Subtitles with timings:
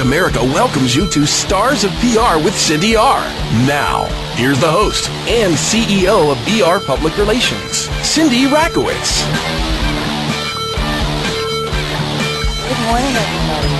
[0.00, 3.20] America welcomes you to Stars of PR with Cindy R.
[3.66, 9.20] Now, here's the host and CEO of VR Public Relations, Cindy Rakowitz.
[12.66, 13.74] Good morning, everybody.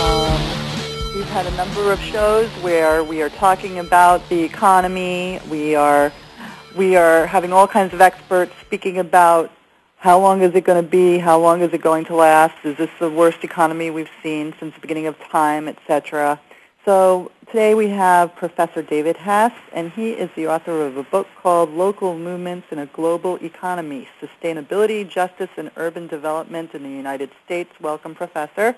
[0.00, 5.40] Um, we've had a number of shows where we are talking about the economy.
[5.48, 6.12] We are
[6.76, 9.52] we are having all kinds of experts speaking about
[10.00, 12.74] how long is it going to be, how long is it going to last, is
[12.78, 16.40] this the worst economy we've seen since the beginning of time, etc.
[16.86, 21.26] So today we have Professor David Hess, and he is the author of a book
[21.42, 27.30] called Local Movements in a Global Economy, Sustainability, Justice, and Urban Development in the United
[27.44, 27.70] States.
[27.78, 28.74] Welcome, Professor.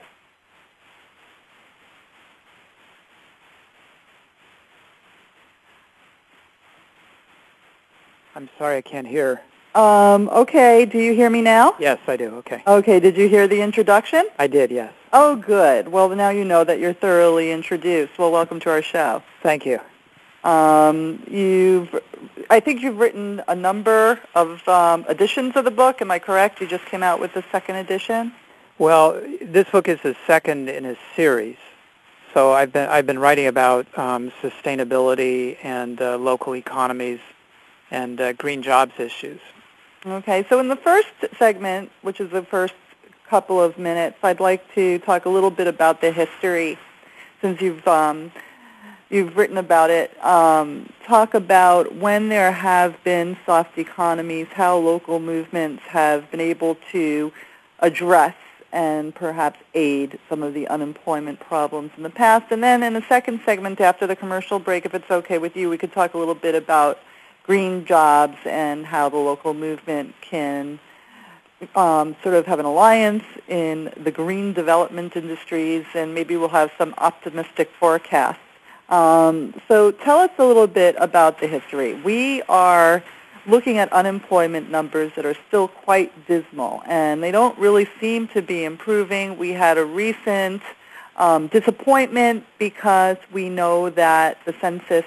[8.34, 9.40] I'm sorry, I can't hear.
[9.74, 11.74] Um, okay, do you hear me now?
[11.78, 12.34] Yes, I do.
[12.36, 12.62] Okay.
[12.66, 14.28] Okay, did you hear the introduction?
[14.38, 14.92] I did, yes.
[15.14, 15.88] Oh, good.
[15.88, 18.18] Well, now you know that you're thoroughly introduced.
[18.18, 19.22] Well, welcome to our show.
[19.42, 19.80] Thank you.
[20.44, 21.88] Um, you've,
[22.50, 26.02] I think you've written a number of um, editions of the book.
[26.02, 26.60] Am I correct?
[26.60, 28.32] You just came out with the second edition.
[28.78, 31.56] Well, this book is the second in a series.
[32.34, 37.20] So I've been I've been writing about um, sustainability and uh, local economies
[37.90, 39.40] and uh, green jobs issues.
[40.04, 41.06] Okay, so in the first
[41.38, 42.74] segment, which is the first
[43.28, 46.76] couple of minutes, I'd like to talk a little bit about the history,
[47.40, 48.32] since you've um,
[49.10, 50.10] you've written about it.
[50.24, 56.78] Um, talk about when there have been soft economies, how local movements have been able
[56.90, 57.32] to
[57.78, 58.34] address
[58.72, 62.46] and perhaps aid some of the unemployment problems in the past.
[62.50, 65.70] And then in the second segment, after the commercial break, if it's okay with you,
[65.70, 66.98] we could talk a little bit about
[67.44, 70.78] green jobs and how the local movement can
[71.74, 76.70] um, sort of have an alliance in the green development industries, and maybe we'll have
[76.76, 78.38] some optimistic forecasts.
[78.88, 81.94] Um, so tell us a little bit about the history.
[81.94, 83.02] We are
[83.46, 88.42] looking at unemployment numbers that are still quite dismal, and they don't really seem to
[88.42, 89.38] be improving.
[89.38, 90.62] We had a recent
[91.16, 95.04] um, disappointment because we know that the census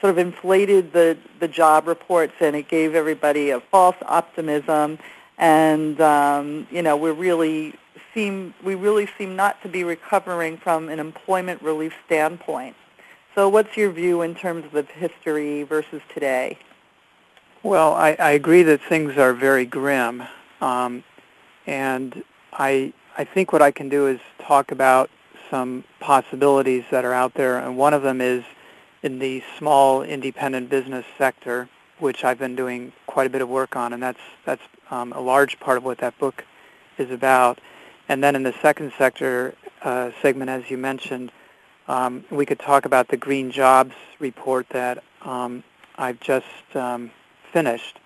[0.00, 4.98] sort of inflated the, the job reports and it gave everybody a false optimism.
[5.38, 7.74] And, um, you know, we really
[8.14, 12.76] seem, we really seem not to be recovering from an employment relief standpoint.
[13.34, 16.58] So what's your view in terms of history versus today?
[17.62, 20.24] Well, I, I agree that things are very grim.
[20.60, 21.04] Um,
[21.66, 25.10] and I, I think what I can do is talk about
[25.50, 27.58] some possibilities that are out there.
[27.58, 28.44] And one of them is
[29.02, 33.76] in the small independent business sector, which I've been doing quite a bit of work
[33.76, 36.44] on, and that's that's um, a large part of what that book
[36.96, 37.60] is about.
[38.08, 41.30] And then in the second sector uh, segment, as you mentioned,
[41.88, 45.62] um, we could talk about the Green Jobs report that um,
[45.96, 47.10] I've just um,
[47.52, 47.98] finished,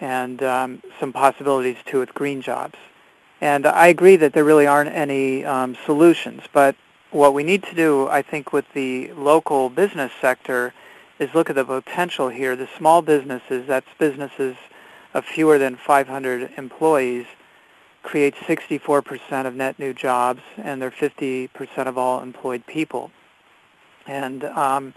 [0.00, 2.78] and um, some possibilities too with green jobs.
[3.40, 6.74] And I agree that there really aren't any um, solutions, but
[7.10, 10.74] what we need to do, I think, with the local business sector
[11.18, 12.54] is look at the potential here.
[12.54, 14.56] The small businesses, that's businesses
[15.14, 17.26] of fewer than 500 employees,
[18.02, 21.50] create 64% of net new jobs, and they're 50%
[21.86, 23.10] of all employed people.
[24.06, 24.94] And um,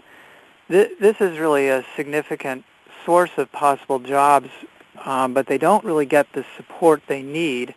[0.68, 2.64] th- this is really a significant
[3.04, 4.50] source of possible jobs,
[5.04, 7.74] um, but they don't really get the support they need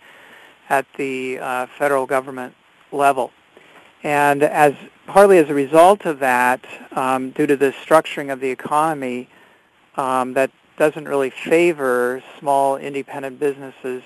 [0.69, 2.53] at the uh, federal government
[2.91, 3.31] level.
[4.05, 4.75] And as
[5.07, 9.27] partly as a result of that, um, due to the structuring of the economy
[9.95, 14.03] um, that doesn't really favor small independent businesses,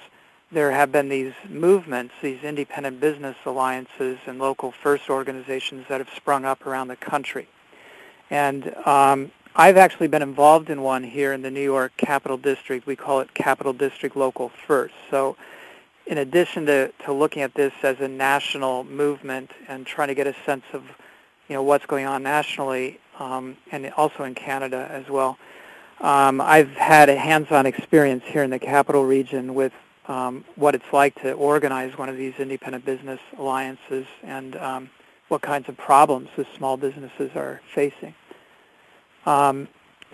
[0.53, 6.09] there have been these movements, these independent business alliances and local first organizations that have
[6.15, 7.49] sprung up around the country.
[8.29, 12.87] And um, I've actually been involved in one here in the New York Capital District.
[12.87, 14.93] We call it Capital District Local First.
[15.11, 15.35] So
[16.09, 20.27] in addition to, to looking at this as a national movement and trying to get
[20.27, 20.83] a sense of
[21.47, 25.38] you know what's going on nationally um, and also in Canada as well.
[26.01, 29.73] Um, I've had a hands-on experience here in the capital region with
[30.07, 34.89] um, what it's like to organize one of these independent business alliances and um,
[35.27, 38.15] what kinds of problems the small businesses are facing.
[39.25, 39.67] Um,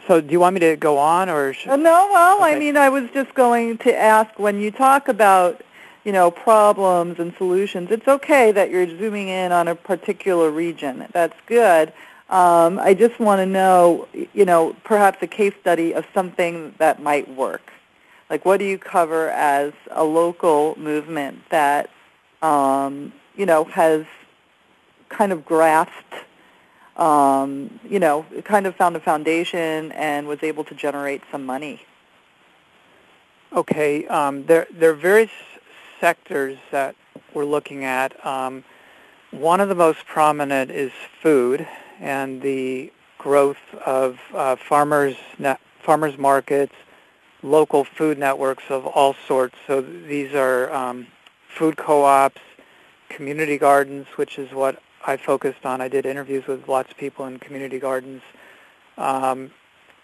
[0.08, 1.54] so do you want me to go on or?
[1.54, 1.72] Should...
[1.72, 2.56] Uh, no, well, okay.
[2.56, 5.62] I mean, I was just going to ask when you talk about,
[6.06, 11.06] you know, problems and solutions, it's okay that you're zooming in on a particular region.
[11.12, 11.92] That's good.
[12.30, 17.02] Um, I just want to know, you know, perhaps a case study of something that
[17.02, 17.74] might work.
[18.30, 21.90] Like what do you cover as a local movement that,
[22.42, 24.06] um, you know, has
[25.10, 26.16] kind of grasped
[26.98, 31.82] um, you know, kind of found a foundation and was able to generate some money.
[33.54, 35.32] Okay, um, there there are various
[36.06, 36.96] sectors that
[37.34, 38.24] we're looking at.
[38.24, 38.64] Um,
[39.32, 41.68] one of the most prominent is food
[42.00, 45.16] and the growth of uh, farmers
[45.82, 46.76] farmers markets,
[47.42, 49.56] local food networks of all sorts.
[49.66, 51.08] So these are um,
[51.48, 52.42] food co-ops,
[53.10, 55.82] community gardens, which is what I focused on.
[55.82, 58.22] I did interviews with lots of people in community gardens
[59.00, 59.50] um,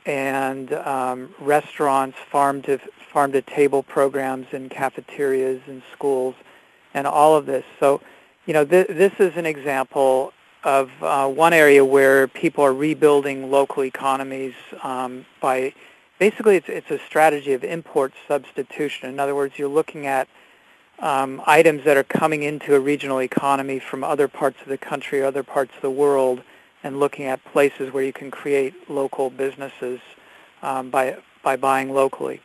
[0.05, 2.79] and um, restaurants, farm to
[3.11, 6.35] farm to table programs in cafeterias and schools,
[6.93, 7.65] and all of this.
[7.79, 8.01] So,
[8.45, 10.33] you know, th- this is an example
[10.63, 14.53] of uh, one area where people are rebuilding local economies
[14.83, 15.73] um, by
[16.19, 19.09] basically it's, it's a strategy of import substitution.
[19.09, 20.27] In other words, you're looking at
[20.99, 25.23] um, items that are coming into a regional economy from other parts of the country
[25.23, 26.43] other parts of the world
[26.83, 29.99] and looking at places where you can create local businesses
[30.61, 32.41] um, by, by buying locally.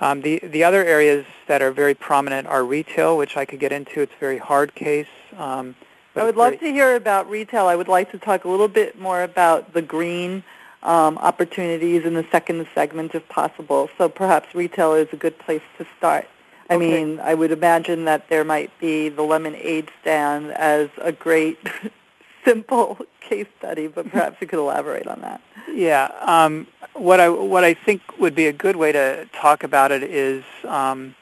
[0.00, 3.72] Um, the, the other areas that are very prominent are retail, which I could get
[3.72, 4.00] into.
[4.00, 5.08] It's a very hard case.
[5.36, 5.74] Um,
[6.16, 7.66] I would love to hear about retail.
[7.66, 10.42] I would like to talk a little bit more about the green
[10.82, 13.88] um, opportunities in the second segment if possible.
[13.96, 16.28] So perhaps retail is a good place to start.
[16.68, 17.04] I okay.
[17.04, 21.58] mean, I would imagine that there might be the lemonade stand as a great,
[22.44, 25.40] simple case study, but perhaps you could elaborate on that.
[25.72, 29.92] Yeah, um, what I what I think would be a good way to talk about
[29.92, 31.14] it is um,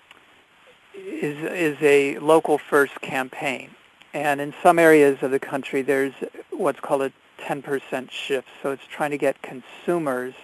[0.94, 3.70] is is a local first campaign,
[4.14, 6.14] and in some areas of the country, there's
[6.50, 8.48] what's called a 10% shift.
[8.62, 10.34] So it's trying to get consumers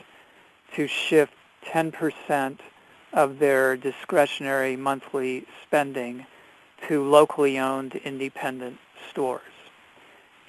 [0.75, 1.32] to shift
[1.67, 2.59] 10%
[3.12, 6.26] of their discretionary monthly spending
[6.88, 8.79] to locally owned independent
[9.11, 9.43] stores.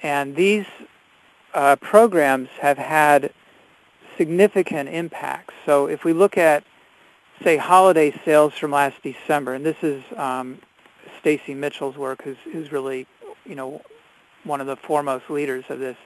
[0.02, 0.66] And these
[1.54, 3.32] uh, programs have had
[4.16, 5.54] significant impacts.
[5.64, 6.64] So if we look at,
[7.42, 10.58] say, holiday sales from last December, and this is um,
[11.20, 13.06] Stacy Mitchell's work, who's, who's really,
[13.44, 13.82] you know,
[14.44, 15.96] one of the foremost leaders of this,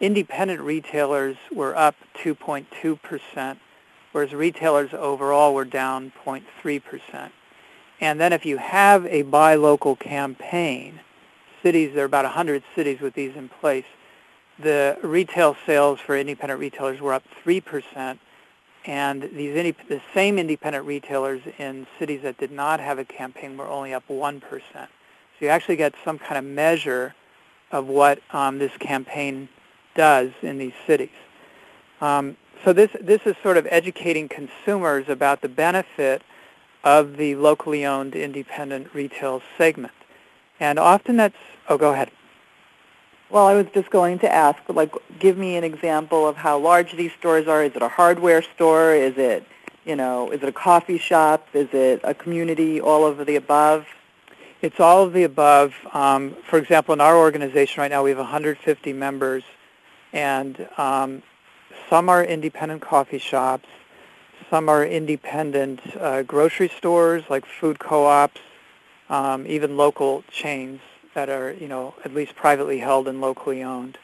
[0.00, 3.58] independent retailers were up 2.2 percent
[4.12, 7.30] whereas retailers overall were down 0.3%.
[8.00, 11.00] And then if you have a buy local campaign,
[11.62, 13.84] cities, there are about 100 cities with these in place,
[14.58, 18.18] the retail sales for independent retailers were up 3%,
[18.84, 23.68] and these the same independent retailers in cities that did not have a campaign were
[23.68, 24.40] only up 1%.
[24.72, 24.88] So
[25.40, 27.14] you actually get some kind of measure
[27.70, 29.48] of what um, this campaign
[29.94, 31.10] does in these cities.
[32.00, 36.22] Um, so this this is sort of educating consumers about the benefit
[36.84, 39.92] of the locally owned independent retail segment.
[40.58, 41.36] And often that's
[41.68, 42.10] oh go ahead.
[43.30, 46.96] Well, I was just going to ask, like, give me an example of how large
[46.96, 47.62] these stores are.
[47.62, 48.92] Is it a hardware store?
[48.92, 49.46] Is it,
[49.84, 51.46] you know, is it a coffee shop?
[51.54, 52.80] Is it a community?
[52.80, 53.86] All of the above?
[54.62, 55.74] It's all of the above.
[55.92, 59.44] Um, for example, in our organization right now, we have 150 members,
[60.12, 61.22] and um,
[61.88, 63.68] some are independent coffee shops.
[64.50, 68.40] Some are independent uh, grocery stores like food co-ops,
[69.08, 70.80] um, even local chains
[71.20, 73.98] that are, you know, at least privately held and locally owned.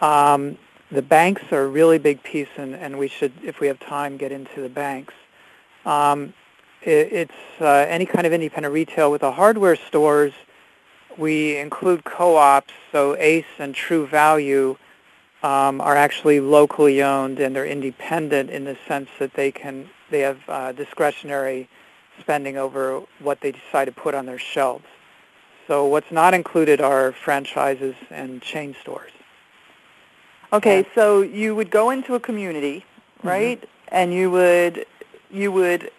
[0.00, 0.56] Um,
[0.90, 4.16] the banks are a really big piece, and, and we should, if we have time,
[4.16, 5.12] get into the banks.
[5.84, 6.32] Um,
[6.80, 9.10] it, it's uh, any kind of independent retail.
[9.10, 10.32] With the hardware stores,
[11.18, 14.78] we include co-ops, so ACE and True Value
[15.42, 20.20] um, are actually locally owned and they're independent in the sense that they can they
[20.20, 21.68] have uh, discretionary
[22.18, 24.86] spending over what they decide to put on their shelves.
[25.68, 29.12] So what's not included are franchises and chain stores.
[30.50, 32.86] Okay, so you would go into a community,
[33.18, 33.28] mm-hmm.
[33.28, 33.60] right?
[33.60, 33.88] Mm-hmm.
[33.92, 34.86] And you would
[35.30, 35.90] you would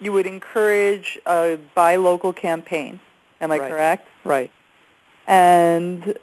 [0.00, 3.00] you would encourage a buy local campaign.
[3.40, 3.70] Am I Right.
[3.70, 4.08] correct?
[4.24, 4.50] Right.
[5.26, 6.18] And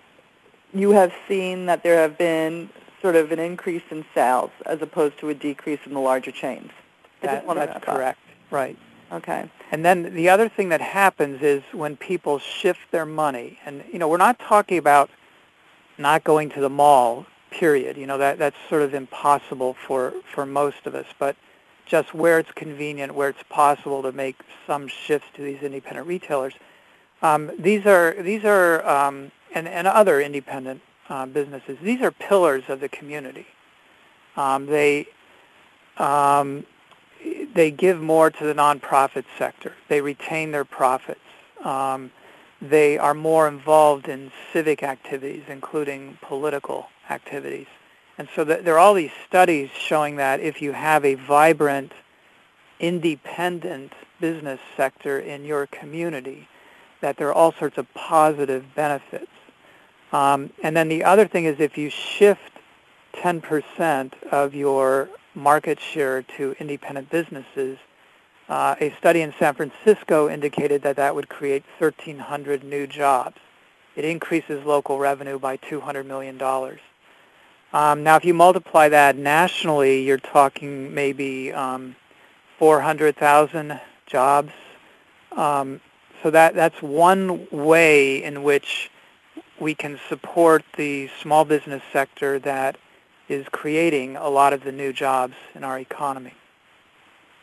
[0.74, 2.70] you have seen that there have been
[3.02, 6.72] sort of an increase in sales as opposed to a decrease in the larger chains.
[7.22, 8.20] That, that's correct.
[8.52, 8.78] Right.
[9.14, 9.48] Okay.
[9.72, 14.00] And then the other thing that happens is when people shift their money, and you
[14.00, 15.12] know, we're not talking about
[16.00, 17.96] not going to the mall, period.
[17.96, 21.36] You know, that that's sort of impossible for for most of us, but
[21.86, 26.56] just where it's convenient, where it's possible to make some shifts to these independent retailers.
[27.22, 31.78] Um, these are these are um, and and other independent uh, businesses.
[31.84, 33.46] These are pillars of the community.
[34.36, 35.08] Um, they
[35.98, 36.66] um,
[37.54, 39.74] they give more to the nonprofit sector.
[39.88, 41.20] They retain their profits.
[41.64, 42.12] Um,
[42.62, 47.68] they are more involved in civic activities, including political activities.
[48.18, 51.92] And so th- there are all these studies showing that if you have a vibrant,
[52.80, 56.48] independent business sector in your community,
[57.02, 59.32] that there are all sorts of positive benefits.
[60.14, 62.52] Um, and then the other thing is if you shift
[63.16, 67.78] 10% of your market share to independent businesses,
[68.50, 73.38] uh, a study in San Francisco indicated that that would create 1,300 new jobs.
[73.96, 76.42] It increases local revenue by $200 million.
[77.74, 81.96] Um, now, if you multiply that nationally, you're talking maybe um,
[82.60, 84.52] 400,000 jobs.
[85.32, 85.80] Um,
[86.22, 88.92] so that, that's one way in which
[89.60, 92.78] we can support the small business sector that
[93.30, 96.34] is creating a lot of the new jobs in our economy.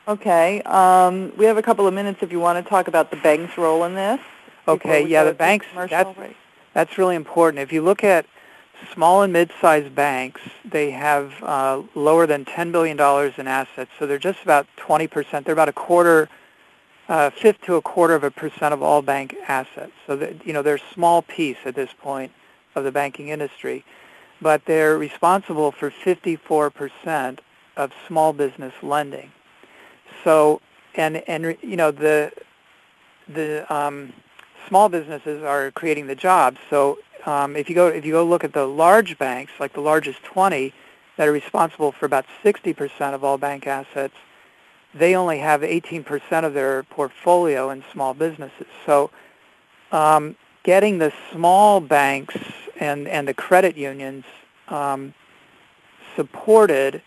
[0.07, 0.61] Okay.
[0.63, 3.57] Um, we have a couple of minutes if you want to talk about the bank's
[3.57, 4.21] role in this.
[4.69, 6.19] Okay, yeah, the banks, that's,
[6.75, 7.61] that's really important.
[7.61, 8.27] If you look at
[8.95, 12.97] small and mid-sized banks, they have uh, lower than $10 billion
[13.37, 15.45] in assets, so they're just about 20%.
[15.45, 16.29] They're about a quarter,
[17.09, 19.93] uh, fifth to a quarter of a percent of all bank assets.
[20.07, 22.33] So, that, you know, they're a small piece at this point
[22.75, 23.85] of the banking industry,
[24.43, 27.39] but they're responsible for 54%
[27.77, 29.33] of small business lending.
[30.25, 30.61] So,
[30.95, 32.33] and, and you know, the,
[33.29, 34.13] the um,
[34.69, 36.59] small businesses are creating the jobs.
[36.69, 39.81] So um, if you go if you go look at the large banks, like the
[39.81, 40.73] largest 20,
[41.17, 44.15] that are responsible for about 60% of all bank assets,
[44.95, 48.67] they only have 18% of their portfolio in small businesses.
[48.87, 49.11] So
[49.93, 52.37] um, getting the small banks
[52.79, 54.25] and, and the credit unions
[54.69, 55.15] um,
[56.17, 57.03] supported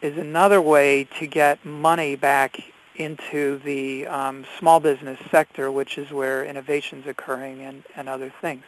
[0.00, 2.60] is another way to get money back
[2.96, 8.32] into the um, small business sector, which is where innovation is occurring and, and other
[8.40, 8.64] things.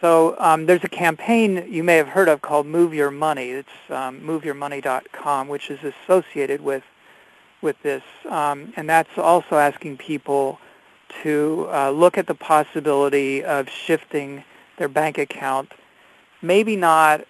[0.00, 3.50] So um, there's a campaign you may have heard of called Move Your Money.
[3.50, 6.82] It's um, moveyourmoney.com, which is associated with
[7.60, 10.58] with this, um, and that's also asking people
[11.22, 14.44] to uh, look at the possibility of shifting
[14.78, 15.72] their bank account,
[16.40, 17.26] maybe not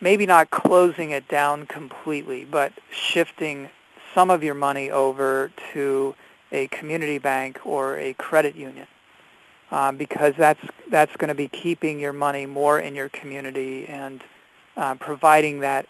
[0.00, 3.70] maybe not closing it down completely, but shifting
[4.14, 6.14] some of your money over to
[6.52, 8.86] a community bank or a credit union
[9.70, 14.22] um, because that's that's going to be keeping your money more in your community and
[14.76, 15.86] uh, providing that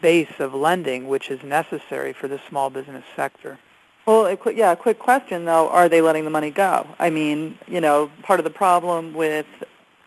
[0.00, 3.58] base of lending which is necessary for the small business sector.
[4.08, 6.86] Well, yeah, a quick question though: Are they letting the money go?
[6.98, 9.44] I mean, you know, part of the problem with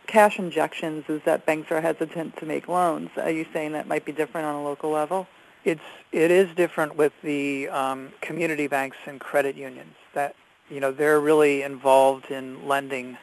[0.07, 3.11] cash injections is that banks are hesitant to make loans.
[3.17, 5.27] Are you saying that might be different on a local level?
[5.65, 9.93] It's it is different with the um, community banks and credit unions.
[10.15, 10.35] That
[10.67, 13.19] you know they're really involved in lending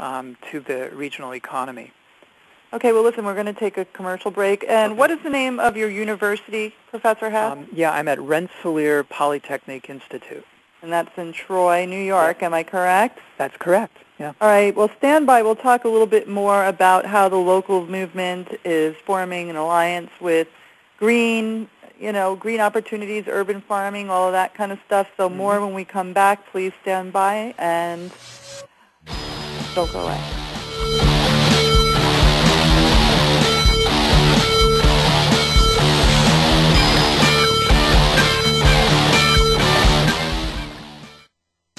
[0.00, 1.92] um, to the regional economy.
[2.72, 4.64] Okay, well, listen, we're going to take a commercial break.
[4.68, 4.98] And Okay.
[4.98, 7.52] what is the name of your university, Professor Hess?
[7.52, 10.44] Um, yeah, I'm at Rensselaer Polytechnic Institute.
[10.82, 12.42] and that's in Troy, New York.
[12.42, 13.18] Am I correct?
[13.38, 13.96] That's correct.
[14.20, 14.34] Yeah.
[14.40, 14.74] All right.
[14.76, 15.42] Well, stand by.
[15.42, 20.10] We'll talk a little bit more about how the local movement is forming an alliance
[20.20, 20.46] with
[20.98, 21.68] green,
[21.98, 25.08] you know, green opportunities, urban farming, all of that kind of stuff.
[25.16, 26.46] So more when we come back.
[26.52, 28.12] Please stand by and
[29.74, 30.45] don't go away.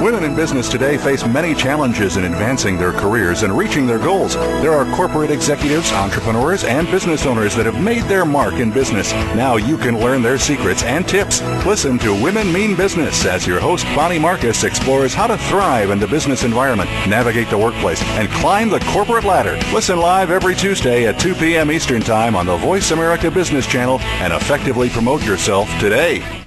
[0.00, 4.34] Women in business today face many challenges in advancing their careers and reaching their goals.
[4.34, 9.12] There are corporate executives, entrepreneurs, and business owners that have made their mark in business.
[9.12, 11.42] Now you can learn their secrets and tips.
[11.66, 15.98] Listen to Women Mean Business as your host Bonnie Marcus explores how to thrive in
[15.98, 19.58] the business environment, navigate the workplace, and climb the corporate ladder.
[19.70, 21.70] Listen live every Tuesday at 2 p.m.
[21.70, 26.46] Eastern Time on the Voice America Business Channel and effectively promote yourself today.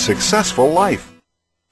[0.00, 1.12] successful life.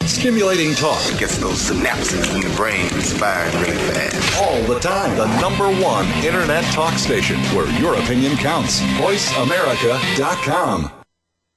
[0.02, 1.00] Stimulating talk.
[1.12, 4.38] It gets those synapses in the brain firing really fast.
[4.40, 5.16] All the time.
[5.16, 8.80] The number one internet talk station where your opinion counts.
[8.80, 10.90] VoiceAmerica.com.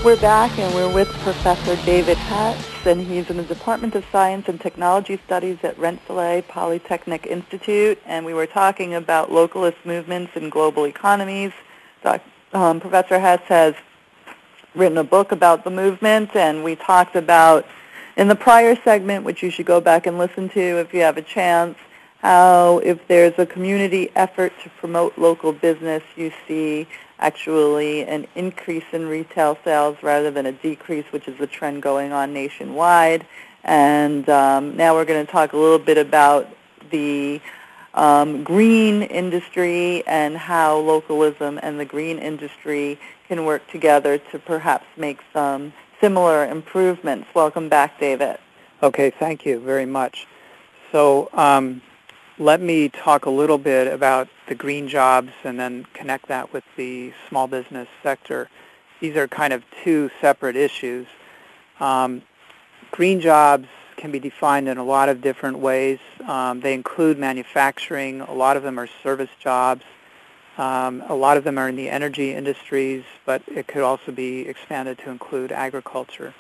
[0.04, 4.48] We're back and we're with Professor David Hess, and he's in the Department of Science
[4.48, 10.50] and Technology Studies at Rensselaer Polytechnic Institute, and we were talking about localist movements in
[10.50, 11.52] global economies.
[12.02, 12.22] Doc,
[12.54, 13.76] um, Professor Hess has
[14.74, 17.68] written a book about the movement, and we talked about
[18.16, 21.18] in the prior segment, which you should go back and listen to if you have
[21.18, 21.78] a chance,
[22.28, 26.86] how if there's a community effort to promote local business, you see
[27.20, 32.12] actually an increase in retail sales rather than a decrease, which is the trend going
[32.12, 33.26] on nationwide.
[33.64, 36.50] And um, now we're going to talk a little bit about
[36.92, 37.40] the
[37.94, 44.86] um, green industry and how localism and the green industry can work together to perhaps
[44.98, 47.30] make some similar improvements.
[47.34, 48.38] Welcome back, David.
[48.84, 50.28] Okay, thank you very much.
[50.92, 51.82] So um,
[52.40, 56.64] let me talk a little bit about the green jobs and then connect that with
[56.76, 58.48] the small business sector.
[59.00, 61.08] These are kind of two separate issues.
[61.80, 62.22] Um,
[62.92, 65.98] green jobs can be defined in a lot of different ways.
[66.28, 68.22] Um, they include manufacturing.
[68.22, 69.84] A lot of them are service jobs.
[70.60, 74.42] Um, a lot of them are in the energy industries, but it could also be
[74.48, 76.34] expanded to include agriculture.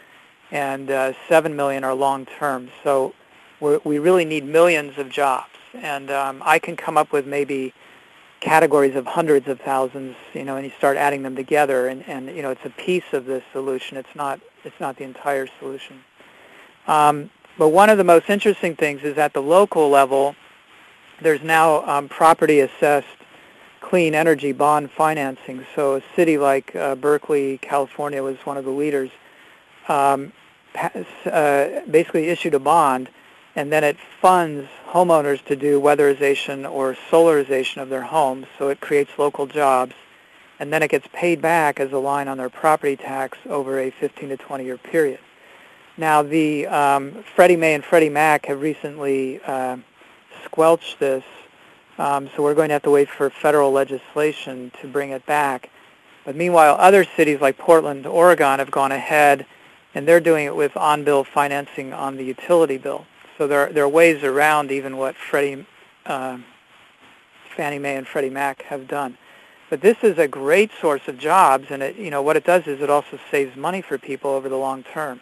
[0.53, 2.69] and uh, 7 million are long term.
[2.83, 3.13] So
[3.59, 7.73] we really need millions of jobs, and um, I can come up with maybe
[8.39, 12.27] categories of hundreds of thousands, you know, and you start adding them together, and, and
[12.35, 13.97] you know it's a piece of the solution.
[13.97, 16.03] It's not it's not the entire solution.
[16.87, 20.35] Um, but one of the most interesting things is at the local level
[21.21, 23.07] there's now um, property assessed
[23.79, 25.65] clean energy bond financing.
[25.75, 29.09] So a city like uh, Berkeley, California was one of the leaders,
[29.87, 30.33] um,
[30.75, 33.09] uh, basically issued a bond
[33.55, 38.47] and then it funds homeowners to do weatherization or solarization of their homes.
[38.57, 39.93] So it creates local jobs
[40.59, 43.91] and then it gets paid back as a line on their property tax over a
[43.91, 45.19] 15 to 20 year period.
[45.97, 49.77] Now the um, Freddie Mae and Freddie Mac have recently uh,
[50.45, 51.23] squelch this.
[51.99, 55.69] Um, so we're going to have to wait for federal legislation to bring it back.
[56.25, 59.45] But meanwhile, other cities like Portland, Oregon have gone ahead,
[59.93, 63.05] and they're doing it with on-bill financing on the utility bill.
[63.37, 65.65] So there, there are ways around even what Freddie,
[66.05, 66.37] uh,
[67.55, 69.17] Fannie Mae and Freddie Mac have done.
[69.69, 72.67] But this is a great source of jobs, and it, you know what it does
[72.67, 75.19] is it also saves money for people over the long term.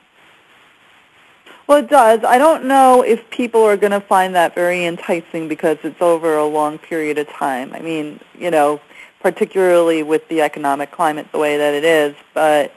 [1.68, 2.24] Well, it does.
[2.26, 6.36] I don't know if people are going to find that very enticing because it's over
[6.36, 7.74] a long period of time.
[7.74, 8.82] I mean, you know,
[9.22, 12.16] particularly with the economic climate the way that it is.
[12.34, 12.74] But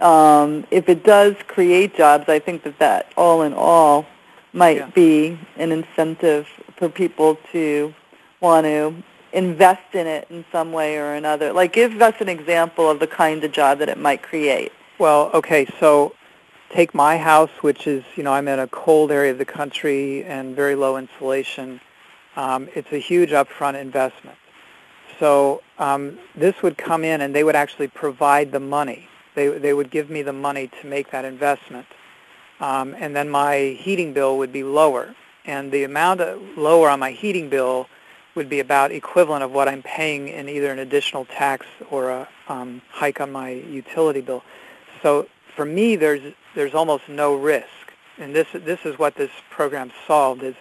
[0.00, 4.06] um, if it does create jobs, I think that that all in all
[4.52, 4.90] might yeah.
[4.90, 7.94] be an incentive for people to
[8.40, 8.94] want to
[9.32, 11.52] invest in it in some way or another.
[11.52, 14.72] Like give us an example of the kind of job that it might create.
[14.98, 16.14] Well, okay, so
[16.70, 20.24] take my house, which is, you know, I'm in a cold area of the country
[20.24, 21.80] and very low insulation.
[22.36, 24.36] Um, it's a huge upfront investment.
[25.18, 29.08] So um, this would come in and they would actually provide the money.
[29.36, 31.86] They, they would give me the money to make that investment.
[32.58, 35.14] Um, and then my heating bill would be lower.
[35.44, 36.20] And the amount
[36.58, 37.88] lower on my heating bill
[38.34, 42.28] would be about equivalent of what I'm paying in either an additional tax or a
[42.48, 44.42] um, hike on my utility bill.
[45.02, 49.90] So for me, there's there's almost no risk, and this this is what this program
[50.06, 50.42] solved.
[50.42, 50.54] Is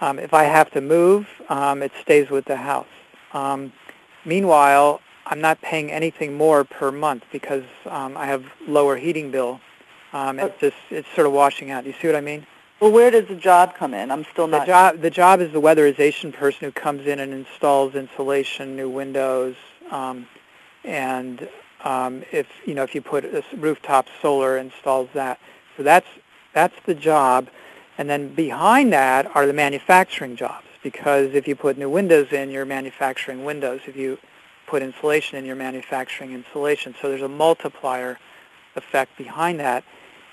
[0.00, 2.86] um, if I have to move, um, it stays with the house.
[3.32, 3.72] Um,
[4.24, 9.60] meanwhile, I'm not paying anything more per month because um, I have lower heating bill.
[10.12, 11.86] Um, it's just it's sort of washing out.
[11.86, 12.46] You see what I mean?
[12.80, 14.10] Well, where does the job come in?
[14.10, 14.60] I'm still not.
[14.60, 18.90] The job the job is the weatherization person who comes in and installs insulation, new
[18.90, 19.54] windows,
[19.90, 20.26] um,
[20.84, 21.48] and
[21.84, 25.38] um, if you know if you put a rooftop solar installs that.
[25.76, 26.08] So that's
[26.52, 27.48] that's the job,
[27.96, 32.50] and then behind that are the manufacturing jobs because if you put new windows in,
[32.50, 33.80] you're manufacturing windows.
[33.86, 34.18] If you
[34.72, 36.94] put insulation in, you're manufacturing insulation.
[36.98, 38.18] So there's a multiplier
[38.74, 39.84] effect behind that.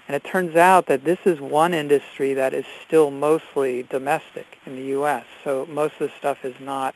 [0.07, 4.77] And it turns out that this is one industry that is still mostly domestic in
[4.77, 5.25] the U.S.
[5.43, 6.95] So most of the stuff is not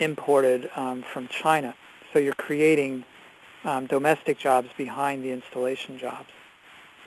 [0.00, 1.74] imported um, from China.
[2.12, 3.04] So you're creating
[3.64, 6.28] um, domestic jobs behind the installation jobs.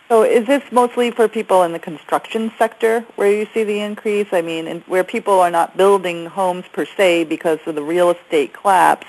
[0.08, 4.30] So is this mostly for people in the construction sector where you see the increase?
[4.32, 8.10] I mean, in, where people are not building homes per se because of the real
[8.10, 9.06] estate collapse,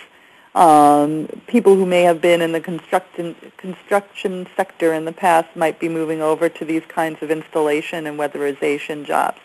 [0.54, 5.78] um, people who may have been in the construction construction sector in the past might
[5.78, 9.38] be moving over to these kinds of installation and weatherization jobs.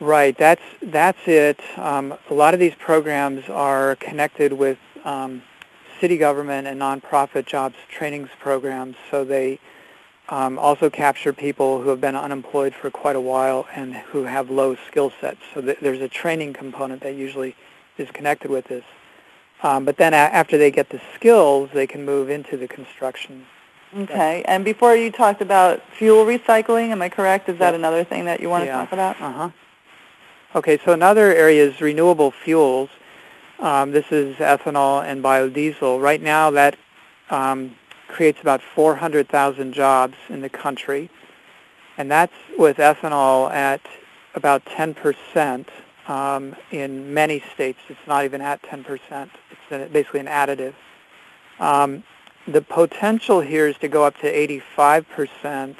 [0.00, 1.60] Right, that's that's it.
[1.76, 5.42] Um, a lot of these programs are connected with um,
[6.00, 8.96] city government and nonprofit jobs trainings programs.
[9.10, 9.60] So they
[10.28, 14.50] um, also capture people who have been unemployed for quite a while and who have
[14.50, 15.40] low skill sets.
[15.54, 17.54] So th- there's a training component that usually
[17.96, 18.84] is connected with this.
[19.64, 23.46] Um, but then a- after they get the skills, they can move into the construction.
[23.96, 24.42] Okay.
[24.46, 27.48] And before you talked about fuel recycling, am I correct?
[27.48, 28.76] Is that another thing that you want to yeah.
[28.76, 29.20] talk about?
[29.20, 29.50] Uh-huh.
[30.54, 32.90] Okay, so another area is renewable fuels.
[33.58, 36.00] Um, this is ethanol and biodiesel.
[36.00, 36.76] Right now, that
[37.30, 37.74] um,
[38.08, 41.08] creates about 400,000 jobs in the country,
[41.96, 43.80] and that's with ethanol at
[44.34, 45.66] about 10%
[46.08, 47.78] um, in many states.
[47.88, 49.30] It's not even at 10%.
[49.70, 50.74] It's basically an additive.
[51.58, 52.04] Um,
[52.46, 55.76] the potential here is to go up to 85%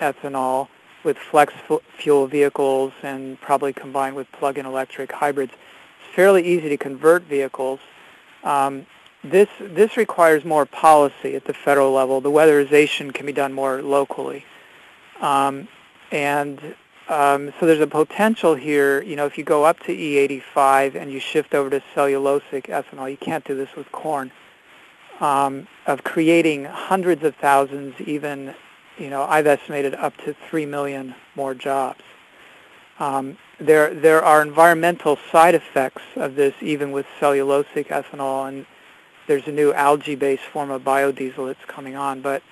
[0.00, 0.68] ethanol
[1.04, 1.54] with flex
[1.96, 5.52] fuel vehicles and probably combined with plug-in electric hybrids.
[5.52, 7.80] It's fairly easy to convert vehicles.
[8.42, 8.86] Um,
[9.24, 12.20] this this requires more policy at the federal level.
[12.20, 14.44] The weatherization can be done more locally,
[15.20, 15.66] um,
[16.12, 16.76] and
[17.08, 19.02] um, so there's a potential here.
[19.02, 23.10] You know, if you go up to E85 and you shift over to cellulosic ethanol,
[23.10, 24.30] you can't do this with corn.
[25.20, 28.54] Um, of creating hundreds of thousands, even
[28.98, 32.02] you know, I've estimated up to three million more jobs.
[32.98, 38.66] Um, there there are environmental side effects of this, even with cellulosic ethanol, and
[39.26, 42.20] there's a new algae-based form of biodiesel that's coming on.
[42.20, 42.42] But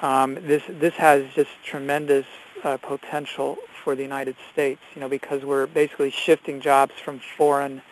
[0.00, 2.26] um, this this has just tremendous
[2.64, 7.82] uh, potential for the United States, you know, because we're basically shifting jobs from foreign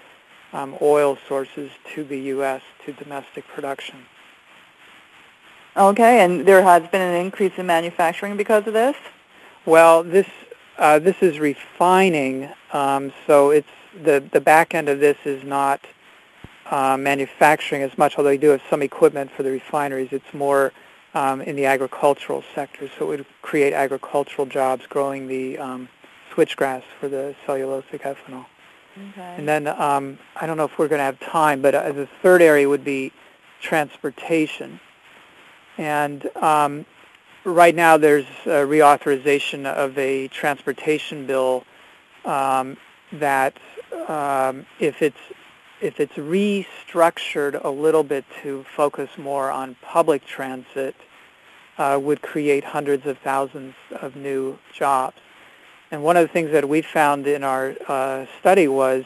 [0.53, 2.63] um, oil sources to the U.S.
[2.85, 4.07] to domestic production.
[5.77, 8.97] Okay, and there has been an increase in manufacturing because of this.
[9.65, 10.27] Well, this
[10.79, 13.69] uh, this is refining, um, so it's
[14.03, 15.81] the the back end of this is not
[16.71, 20.09] uh, manufacturing as much, although you do have some equipment for the refineries.
[20.11, 20.73] It's more
[21.15, 25.89] um, in the agricultural sector, so it would create agricultural jobs growing the um,
[26.33, 28.47] switchgrass for the cellulosic ethanol.
[29.13, 29.35] Okay.
[29.39, 32.09] And then um, I don't know if we're going to have time, but uh, the
[32.23, 33.13] third area would be
[33.61, 34.81] transportation.
[35.79, 36.87] And um,
[37.45, 41.65] right now there's a reauthorization of a transportation bill
[42.25, 42.77] um,
[43.13, 43.57] that
[44.09, 45.19] um, if it's
[45.81, 50.95] if it's restructured a little bit to focus more on public transit,
[51.79, 55.17] uh, would create hundreds of thousands of new jobs.
[55.91, 59.05] And one of the things that we found in our uh, study was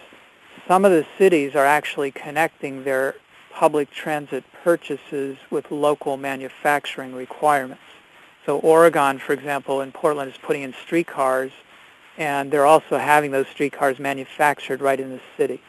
[0.67, 3.15] some of the cities are actually connecting their
[3.53, 7.83] public transit purchases with local manufacturing requirements.
[8.45, 11.53] So Oregon, for example, in Portland is putting in streetcars,
[12.19, 15.63] and they're also having those streetcars manufactured right in the city.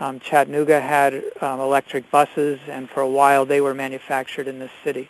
[0.00, 4.70] Um, Chattanooga had um, electric buses, and for a while they were manufactured in the
[4.82, 5.08] city.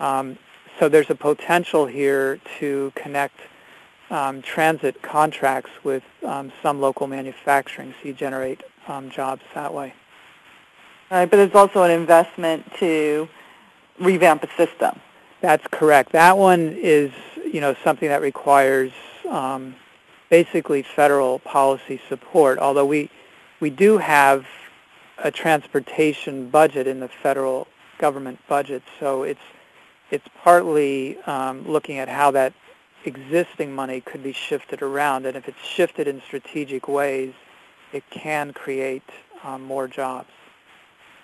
[0.00, 0.36] Um,
[0.78, 3.38] so there's a potential here to connect
[4.10, 9.94] um, transit contracts with um, some local manufacturing, so you generate um, jobs that way.
[11.10, 13.28] Right, but it's also an investment to
[14.00, 14.98] revamp a system.
[15.40, 16.12] That's correct.
[16.12, 18.92] That one is, you know, something that requires
[19.28, 19.76] um,
[20.28, 22.58] basically federal policy support.
[22.58, 23.10] Although we
[23.60, 24.46] we do have
[25.18, 27.66] a transportation budget in the federal
[27.98, 29.40] government budget, so it's
[30.10, 32.54] it's partly um, looking at how that
[33.04, 37.34] existing money could be shifted around, and if it's shifted in strategic ways,
[37.92, 39.02] it can create
[39.44, 40.30] um, more jobs.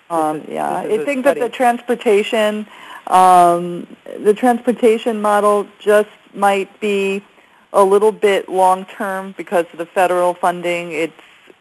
[0.09, 2.67] Um, yeah, I think that the transportation,
[3.07, 3.87] um,
[4.19, 7.23] the transportation model just might be
[7.73, 10.91] a little bit long term because of the federal funding.
[10.91, 11.13] It's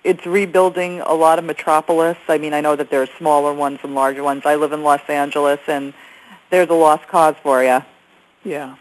[0.04, 2.18] it's rebuilding a lot of metropolis.
[2.28, 4.42] I mean, I know that there are smaller ones and larger ones.
[4.44, 5.94] I live in Los Angeles, and
[6.50, 7.82] there's a lost cause for you.
[8.44, 8.76] Yeah.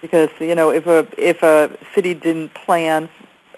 [0.00, 3.08] Because you know, if a if a city didn't plan,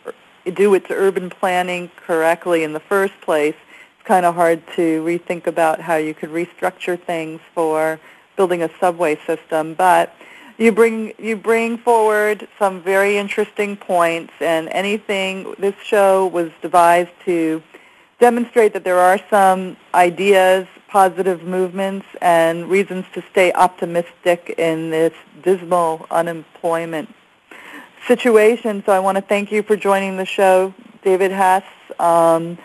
[0.05, 0.13] er,
[0.51, 3.55] do its urban planning correctly in the first place,
[3.99, 8.01] it's kind of hard to rethink about how you could restructure things for
[8.37, 9.75] building a subway system.
[9.75, 10.15] But
[10.59, 15.55] you bring you bring forward some very interesting points, and anything.
[15.59, 17.63] This show was devised to
[18.19, 25.15] demonstrate that there are some ideas, positive movements, and reasons to stay optimistic in this
[25.43, 27.15] dismal unemployment
[28.07, 28.83] situation.
[28.85, 31.65] So I want to thank you for joining the show, David Hess.
[32.01, 32.59] Um,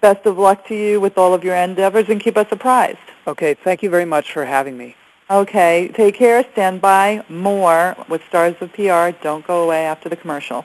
[0.00, 2.98] best of luck to you with all of your endeavors and keep us apprised.
[3.26, 4.96] Okay, thank you very much for having me.
[5.30, 6.42] Okay, take care.
[6.52, 7.22] Stand by.
[7.28, 9.10] More with Stars of PR.
[9.22, 10.64] Don't go away after the commercial.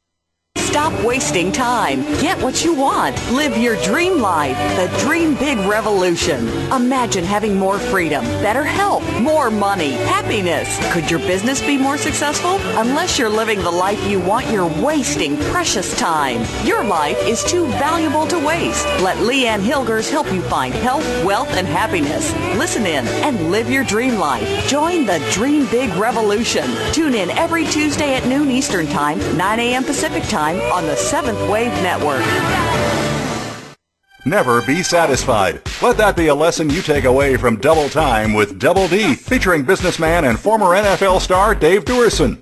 [0.71, 2.01] Stop wasting time.
[2.21, 3.15] Get what you want.
[3.29, 4.57] Live your dream life.
[4.77, 6.47] The Dream Big Revolution.
[6.71, 10.79] Imagine having more freedom, better health, more money, happiness.
[10.93, 12.57] Could your business be more successful?
[12.79, 16.45] Unless you're living the life you want, you're wasting precious time.
[16.65, 18.85] Your life is too valuable to waste.
[19.01, 22.33] Let Leanne Hilgers help you find health, wealth, and happiness.
[22.57, 24.67] Listen in and live your dream life.
[24.69, 26.65] Join the Dream Big Revolution.
[26.93, 29.83] Tune in every Tuesday at noon Eastern Time, 9 a.m.
[29.83, 32.25] Pacific Time on the Seventh Wave Network.
[34.25, 35.61] Never be satisfied.
[35.81, 39.63] Let that be a lesson you take away from Double Time with Double D, featuring
[39.63, 42.41] businessman and former NFL star Dave Duerson.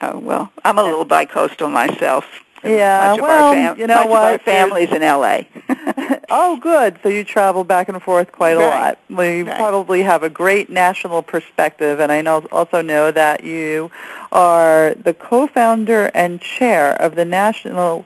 [0.00, 2.24] Oh well, I'm a little bicoastal myself.
[2.64, 4.24] Yeah, well, fam- you know much what?
[4.24, 5.48] Of our families in L.A.
[6.28, 6.98] oh, good.
[7.04, 8.80] So you travel back and forth quite a Right.
[8.80, 8.98] lot.
[9.08, 9.56] Well, you Right.
[9.56, 13.92] probably have a great national perspective, and I know also know that you
[14.32, 18.04] are the co-founder and chair of the National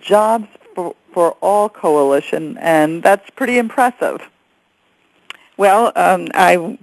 [0.00, 0.46] Jobs
[0.76, 4.22] for, for All Coalition, and that's pretty impressive.
[5.56, 6.78] Well, um, I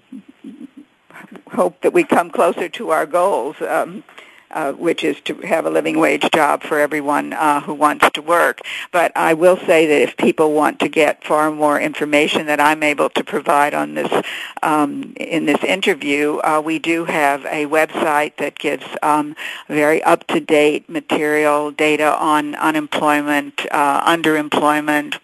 [1.53, 4.03] hope that we come closer to our goals, um,
[4.51, 8.21] uh, which is to have a living wage job for everyone uh, who wants to
[8.21, 8.61] work.
[8.91, 12.83] But I will say that if people want to get far more information that I'm
[12.83, 14.23] able to provide on this
[14.63, 19.35] um, in this interview, uh, we do have a website that gives um,
[19.67, 25.19] very up-to-date material, data on unemployment, uh, underemployment,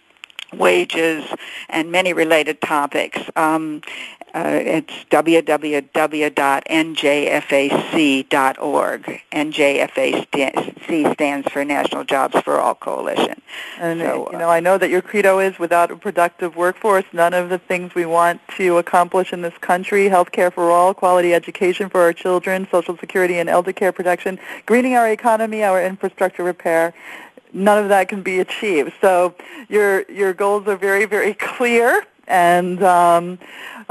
[0.54, 1.26] wages,
[1.70, 3.20] and many related topics.
[3.36, 3.82] Um,
[4.34, 5.92] uh, it's www.njfac.org.
[9.32, 13.42] NJFAC stands for National Jobs for All Coalition.
[13.78, 17.34] And So, you know, I know that your credo is without a productive workforce, none
[17.34, 21.34] of the things we want to accomplish in this country, health care for all, quality
[21.34, 26.44] education for our children, social security and elder care protection, greening our economy, our infrastructure
[26.44, 26.94] repair,
[27.52, 28.94] none of that can be achieved.
[29.02, 29.36] So
[29.68, 33.40] your your goals are very, very clear and um,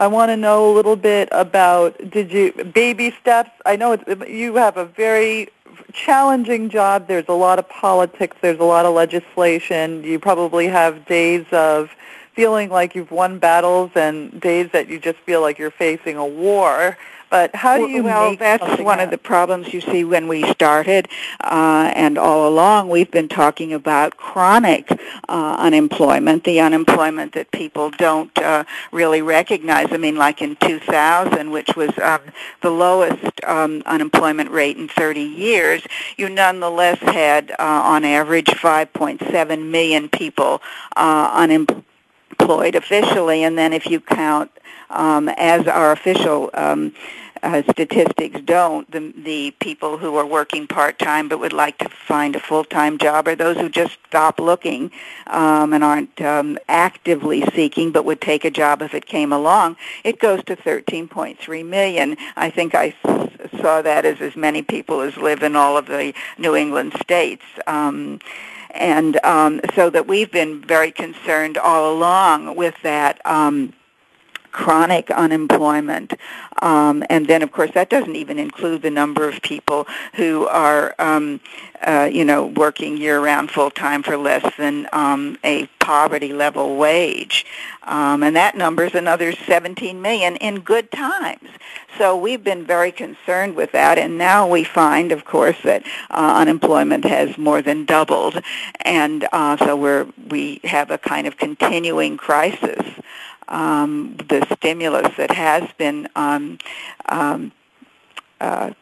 [0.01, 3.51] I want to know a little bit about did you baby steps.
[3.67, 5.49] I know you have a very
[5.93, 7.07] challenging job.
[7.07, 8.35] There's a lot of politics.
[8.41, 10.03] There's a lot of legislation.
[10.03, 11.91] You probably have days of
[12.33, 16.25] feeling like you've won battles and days that you just feel like you're facing a
[16.25, 16.97] war.
[17.31, 19.01] But how do you well, that's one happen?
[19.05, 21.09] of the problems you see when we started,
[21.45, 24.91] uh, and all along we've been talking about chronic
[25.29, 29.87] uh, unemployment, the unemployment that people don't uh, really recognize.
[29.93, 32.21] I mean, like in 2000, which was um,
[32.63, 39.71] the lowest um, unemployment rate in 30 years, you nonetheless had, uh, on average, 5.7
[39.71, 40.61] million people
[40.97, 44.51] uh, unemployed officially, and then if you count
[44.91, 46.93] um, as our official um,
[47.43, 52.37] uh, statistics don't, the, the people who are working part-time but would like to find
[52.37, 54.91] a full-time job or those who just stop looking
[55.27, 59.77] um, and aren't um, actively seeking but would take a job if it came along,
[60.05, 62.17] it goes to 13.3 million.
[62.37, 62.95] I think I
[63.61, 67.45] saw that as as many people as live in all of the New England states.
[67.67, 68.21] Um,
[68.73, 73.73] and um, so that we've been very concerned all along with that um,
[74.53, 76.15] chronic unemployment.
[76.63, 80.95] Um, and then, of course, that doesn't even include the number of people who are,
[80.99, 81.41] um,
[81.83, 87.47] uh, you know, working year-round full-time for less than um, a poverty-level wage.
[87.83, 91.49] Um, and that number is another 17 million in good times.
[91.99, 96.35] So we've been very concerned with that, and now we find, of course, that uh,
[96.37, 98.41] unemployment has more than doubled,
[98.81, 102.83] and uh, so we're we have a kind of continuing crisis
[103.51, 106.59] um, the stimulus that has been um,
[107.09, 107.53] um,
[108.41, 108.73] uh,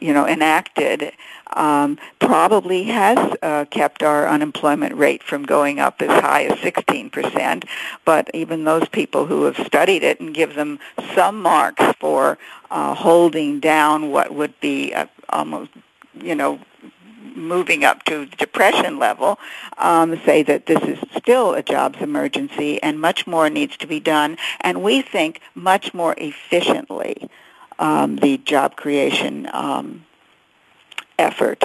[0.00, 1.12] you know enacted
[1.54, 7.64] um, probably has uh, kept our unemployment rate from going up as high as 16%.
[8.04, 10.78] But even those people who have studied it and give them
[11.14, 12.38] some marks for
[12.70, 14.94] uh, holding down what would be
[15.28, 15.70] almost,
[16.18, 16.58] you know,
[17.34, 19.38] moving up to depression level
[19.78, 24.00] um, say that this is still a jobs emergency and much more needs to be
[24.00, 27.28] done, and we think much more efficiently
[27.78, 30.04] um, the job creation um,
[31.18, 31.62] effort.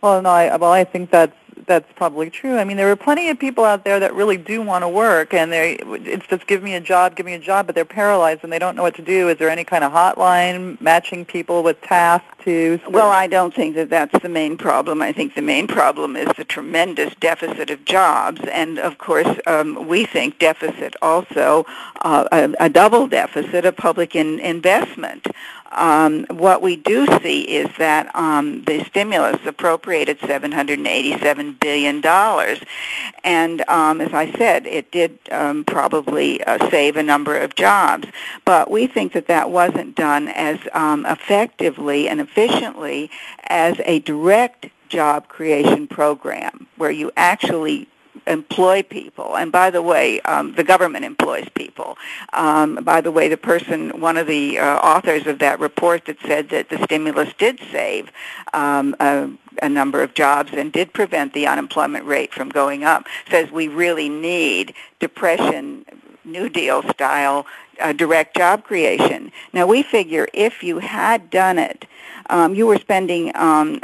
[0.00, 1.36] Well, no, I, well, I think that's
[1.66, 2.58] that's probably true.
[2.58, 5.34] I mean, there are plenty of people out there that really do want to work,
[5.34, 8.40] and they it's just give me a job, give me a job, but they're paralyzed
[8.42, 9.28] and they don't know what to do.
[9.28, 12.80] Is there any kind of hotline matching people with tasks to?
[12.88, 15.02] Well, I don't think that that's the main problem.
[15.02, 19.88] I think the main problem is the tremendous deficit of jobs, and of course, um,
[19.88, 21.66] we think deficit also
[22.02, 25.26] uh, a, a double deficit of public in, investment
[25.72, 32.04] um, what we do see is that um, the stimulus appropriated $787 billion.
[33.24, 38.08] And um, as I said, it did um, probably uh, save a number of jobs.
[38.44, 43.10] But we think that that wasn't done as um, effectively and efficiently
[43.44, 47.88] as a direct job creation program where you actually
[48.30, 49.36] employ people.
[49.36, 51.98] And by the way, um, the government employs people.
[52.32, 56.18] Um, by the way, the person, one of the uh, authors of that report that
[56.20, 58.10] said that the stimulus did save
[58.54, 59.30] um, a,
[59.62, 63.68] a number of jobs and did prevent the unemployment rate from going up, says we
[63.68, 65.84] really need depression,
[66.24, 67.46] New Deal style
[67.80, 69.32] uh, direct job creation.
[69.52, 71.86] Now we figure if you had done it,
[72.28, 73.80] um, you were spending um,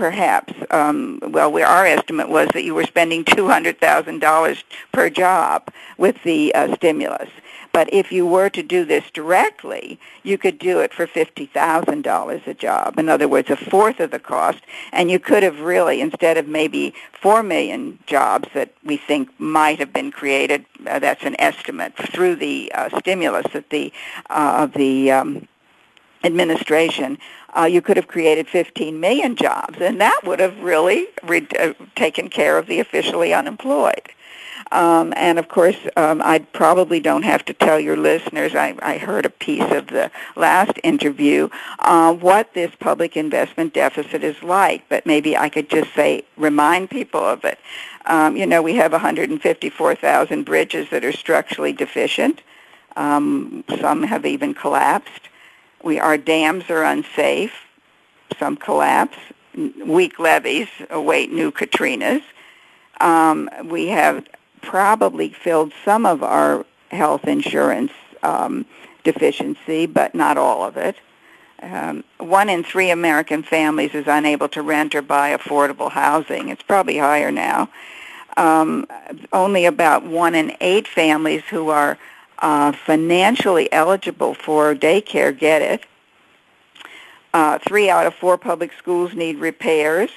[0.00, 0.54] perhaps.
[0.70, 6.74] Um, well, our estimate was that you were spending $200,000 per job with the uh,
[6.76, 7.28] stimulus.
[7.70, 12.54] But if you were to do this directly, you could do it for $50,000 a
[12.54, 12.98] job.
[12.98, 14.60] In other words, a fourth of the cost.
[14.90, 19.78] And you could have really, instead of maybe 4 million jobs that we think might
[19.80, 23.92] have been created, uh, that's an estimate, through the uh, stimulus that the,
[24.30, 25.46] uh, the um,
[26.22, 27.18] administration,
[27.56, 31.72] uh, you could have created 15 million jobs, and that would have really re- uh,
[31.96, 34.10] taken care of the officially unemployed.
[34.72, 38.54] Um, and of course, um, I probably don't have to tell your listeners.
[38.54, 41.48] I, I heard a piece of the last interview
[41.80, 46.90] uh, what this public investment deficit is like, but maybe I could just say remind
[46.90, 47.58] people of it.
[48.06, 52.42] Um, you know, we have 154,000 bridges that are structurally deficient.
[52.96, 55.29] Um, some have even collapsed.
[55.82, 57.52] We, our dams are unsafe.
[58.38, 59.18] Some collapse.
[59.54, 62.22] Weak levees await new Katrinas.
[63.00, 64.26] Um, we have
[64.62, 68.66] probably filled some of our health insurance um,
[69.04, 70.96] deficiency, but not all of it.
[71.62, 76.48] Um, one in three American families is unable to rent or buy affordable housing.
[76.48, 77.68] It's probably higher now.
[78.36, 78.86] Um,
[79.32, 81.98] only about one in eight families who are
[82.40, 85.84] uh, financially eligible for daycare get it.
[87.32, 90.10] Uh, three out of four public schools need repairs,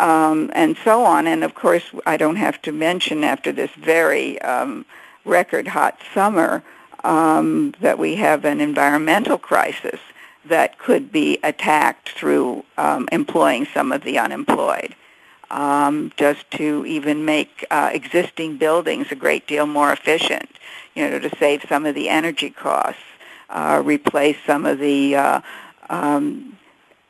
[0.00, 1.26] um, and so on.
[1.26, 4.84] And of course, I don't have to mention after this very um,
[5.24, 6.62] record hot summer
[7.04, 10.00] um, that we have an environmental crisis
[10.44, 14.94] that could be attacked through um, employing some of the unemployed.
[15.50, 20.48] Um, just to even make uh, existing buildings a great deal more efficient,
[20.94, 23.02] you know, to save some of the energy costs,
[23.50, 25.40] uh, replace some of the uh,
[25.90, 26.58] um,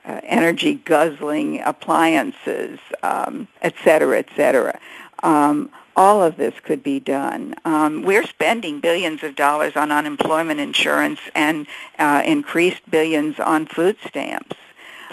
[0.05, 4.79] uh, energy guzzling appliances, um, et cetera, et cetera.
[5.23, 7.55] Um, all of this could be done.
[7.65, 11.67] Um, we're spending billions of dollars on unemployment insurance and
[11.99, 14.57] uh, increased billions on food stamps.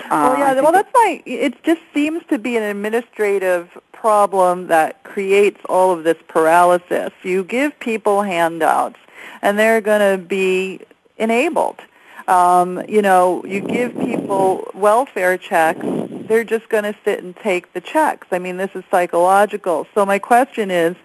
[0.06, 5.04] Uh, well, yeah, well, that's why it just seems to be an administrative problem that
[5.04, 7.12] creates all of this paralysis.
[7.24, 9.00] You give people handouts,
[9.42, 10.82] and they're going to be
[11.18, 11.82] enabled.
[12.28, 15.86] Um, you know, you give people welfare checks,
[16.30, 18.28] they're just going to sit and take the checks.
[18.32, 19.88] I mean, this is psychological.
[19.96, 20.96] So my question is,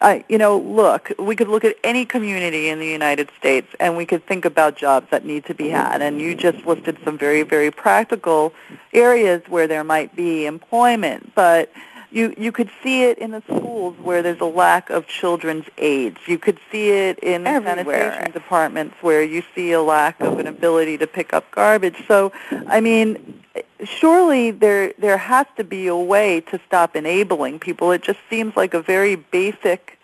[0.00, 3.96] uh, you know, look, we could look at any community in the United States and
[3.96, 6.00] we could think about jobs that need to be had.
[6.00, 8.52] And you just listed some very, very practical
[8.92, 11.34] areas where there might be employment.
[11.34, 11.72] But
[12.10, 16.18] you you could see it in the schools where there's a lack of children's aides.
[16.26, 18.12] You could see it in the Everywhere.
[18.12, 21.96] sanitation departments where you see a lack of an ability to pick up garbage.
[22.06, 22.32] So,
[22.66, 23.42] I mean,
[23.84, 27.92] surely there there has to be a way to stop enabling people.
[27.92, 29.97] It just seems like a very basic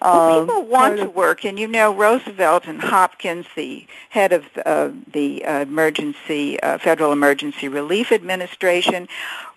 [0.00, 4.90] well, people want to work, and you know Roosevelt and Hopkins, the head of uh,
[5.12, 9.08] the uh, emergency uh, Federal Emergency Relief Administration,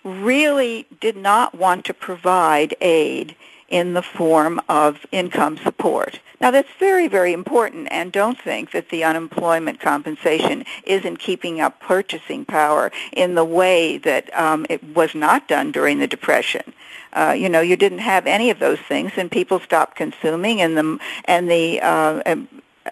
[0.03, 3.35] really did not want to provide aid
[3.71, 6.19] in the form of income support.
[6.39, 11.79] Now that's very, very important and don't think that the unemployment compensation isn't keeping up
[11.79, 16.73] purchasing power in the way that um, it was not done during the Depression.
[17.13, 20.77] Uh, you know, you didn't have any of those things and people stopped consuming and
[20.77, 22.47] the, and the uh, um,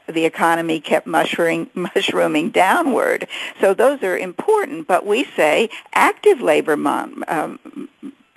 [0.07, 3.27] the economy kept mushrooming, mushrooming downward.
[3.59, 7.89] So those are important, but we say active labor mon- um,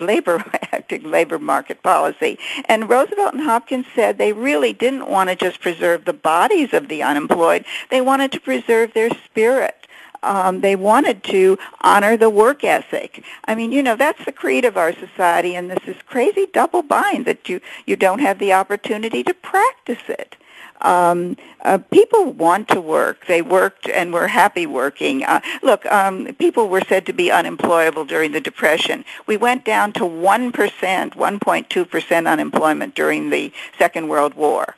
[0.03, 2.39] labor active labor market policy.
[2.67, 6.89] And Roosevelt and Hopkins said they really didn't want to just preserve the bodies of
[6.89, 9.77] the unemployed; they wanted to preserve their spirit.
[10.25, 13.25] Um, they wanted to honor the work ethic.
[13.45, 16.83] I mean, you know, that's the creed of our society, and this is crazy double
[16.83, 20.37] bind that you you don't have the opportunity to practice it
[20.83, 23.27] um, uh, people want to work.
[23.27, 25.25] They worked and were happy working.
[25.25, 29.05] Uh, look, um, people were said to be unemployable during the Depression.
[29.27, 34.77] We went down to 1%, 1.2% unemployment during the Second World War.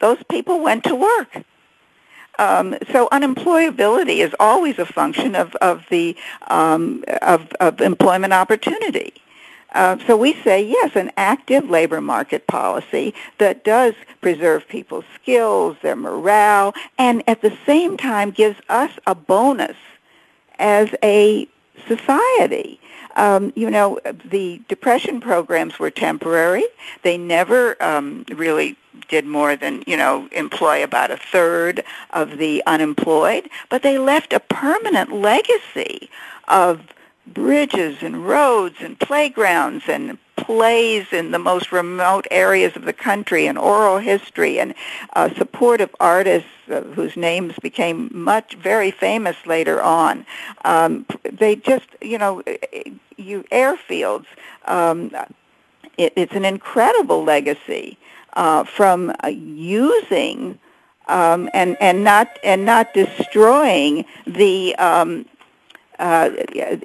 [0.00, 1.44] Those people went to work.
[2.38, 6.16] Um, so unemployability is always a function of, of the
[6.48, 9.12] um, of, of employment opportunity.
[9.72, 15.76] Uh, so we say, yes, an active labor market policy that does preserve people's skills,
[15.82, 19.76] their morale, and at the same time gives us a bonus
[20.58, 21.48] as a
[21.86, 22.80] society.
[23.16, 26.64] Um, you know, the depression programs were temporary.
[27.02, 28.76] They never um, really
[29.08, 34.32] did more than, you know, employ about a third of the unemployed, but they left
[34.32, 36.08] a permanent legacy
[36.48, 36.82] of
[37.32, 43.46] bridges and roads and playgrounds and plays in the most remote areas of the country
[43.46, 44.74] and oral history and
[45.14, 50.24] uh, support of artists uh, whose names became much very famous later on.
[50.64, 52.42] Um, they just, you know,
[53.16, 54.26] you airfields.
[54.64, 55.10] Um,
[55.98, 57.98] it, it's an incredible legacy
[58.32, 60.58] uh, from uh, using
[61.08, 65.26] um, and and not and not destroying the um,
[66.00, 66.30] uh,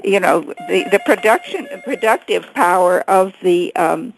[0.04, 4.14] you know the, the production productive power of the um,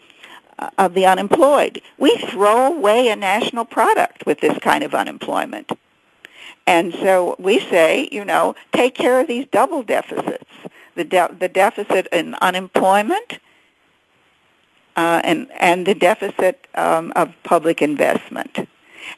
[0.76, 1.80] of the unemployed.
[1.98, 5.70] We throw away a national product with this kind of unemployment.
[6.66, 10.50] And so we say, you know, take care of these double deficits.
[10.96, 13.38] The, de- the deficit in unemployment
[14.96, 18.68] uh, and, and the deficit um, of public investment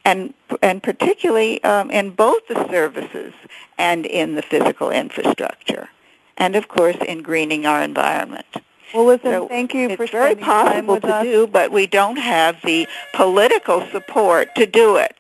[0.05, 3.33] and and particularly um, in both the services
[3.79, 5.89] and in the physical infrastructure,
[6.37, 8.47] and of course in greening our environment.
[8.93, 11.25] Well, listen, So thank you for it's very possible with to us.
[11.25, 15.17] do, but we don't have the political support to do it.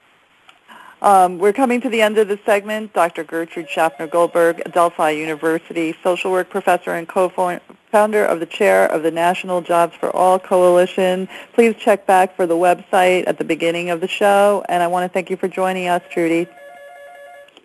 [1.02, 2.92] Um, we're coming to the end of the segment.
[2.92, 3.24] Dr.
[3.24, 7.08] Gertrude Schaffner Goldberg, Adelphi University social work professor and
[7.90, 11.28] co-founder of the chair of the National Jobs for All Coalition.
[11.54, 14.64] Please check back for the website at the beginning of the show.
[14.68, 16.46] And I want to thank you for joining us, Trudy.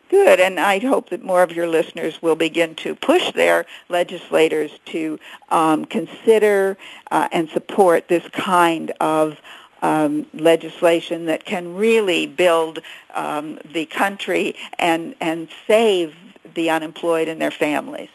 [0.09, 4.71] Good, and I hope that more of your listeners will begin to push their legislators
[4.85, 5.19] to
[5.49, 6.77] um, consider
[7.11, 9.39] uh, and support this kind of
[9.81, 12.79] um, legislation that can really build
[13.13, 16.15] um, the country and, and save
[16.55, 18.09] the unemployed and their families.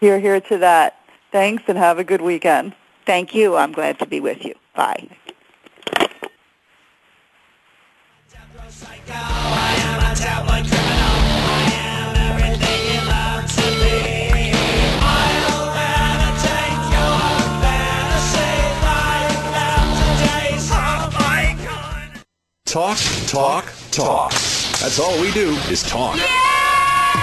[0.00, 0.99] Here, here to that.
[1.32, 2.74] Thanks and have a good weekend.
[3.06, 3.56] Thank you.
[3.56, 4.54] I'm glad to be with you.
[4.74, 5.08] Bye.
[22.64, 24.30] Talk, talk, talk.
[24.30, 26.39] That's all we do is talk.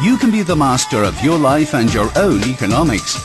[0.00, 3.18] You can be the master of your life and your own economics.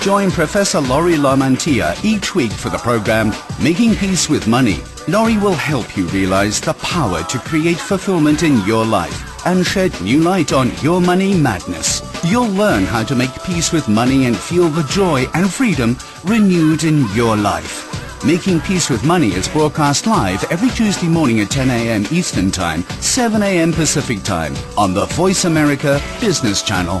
[0.00, 3.32] Join Professor Laurie Lamantia each week for the program
[3.62, 4.80] Making Peace with Money.
[5.06, 9.98] Laurie will help you realize the power to create fulfillment in your life and shed
[10.00, 12.02] new light on your money madness.
[12.24, 16.82] You'll learn how to make peace with money and feel the joy and freedom renewed
[16.82, 17.97] in your life.
[18.26, 22.04] Making Peace with Money is broadcast live every Tuesday morning at 10 a.m.
[22.10, 23.72] Eastern Time, 7 a.m.
[23.72, 27.00] Pacific Time on the Voice America Business Channel.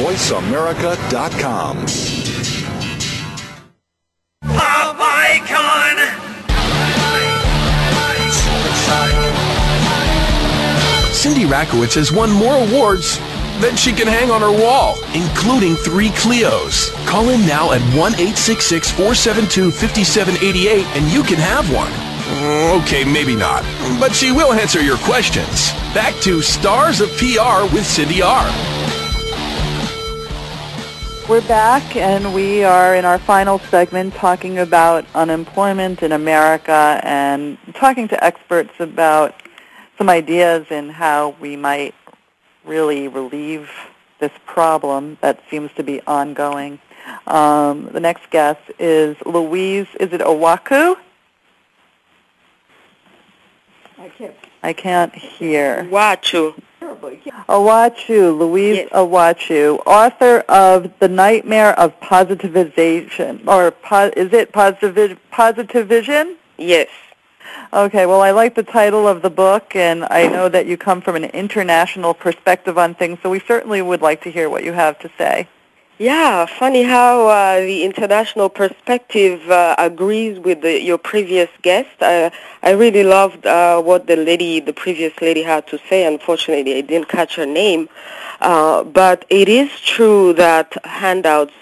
[0.00, 1.76] VoiceAmerica.com.
[4.56, 5.96] Pop icon.
[11.12, 13.18] Cindy Rakowitz has won more awards
[13.60, 16.90] than she can hang on her wall, including three Clios.
[17.06, 21.92] Call in now at 1-866-472-5788 and you can have one.
[21.92, 23.64] Mm, okay, maybe not,
[24.00, 25.72] but she will answer your questions.
[25.92, 28.48] Back to Stars of PR with Cindy R.
[31.30, 37.56] We're back and we are in our final segment talking about unemployment in America and
[37.74, 39.40] talking to experts about
[39.96, 41.94] some ideas in how we might
[42.64, 43.70] really relieve
[44.18, 46.80] this problem that seems to be ongoing.
[47.28, 50.96] Um, the next guest is Louise, is it Owaku?
[53.98, 54.34] I can't.
[54.62, 55.84] I can't hear.
[55.90, 56.60] Wachu.
[57.48, 58.88] Awachu, Louise Yes.
[58.90, 66.36] Awachu, author of The Nightmare of Positivization, or po- is it Positivi- Positivision?
[66.58, 66.88] Yes.
[67.72, 71.00] Okay, well, I like the title of the book, and I know that you come
[71.00, 74.72] from an international perspective on things, so we certainly would like to hear what you
[74.72, 75.48] have to say.
[76.00, 81.90] Yeah, funny how uh, the international perspective uh, agrees with the, your previous guest.
[82.00, 82.30] Uh,
[82.62, 86.06] I really loved uh, what the lady, the previous lady, had to say.
[86.06, 87.90] Unfortunately, I didn't catch her name,
[88.40, 91.52] uh, but it is true that handouts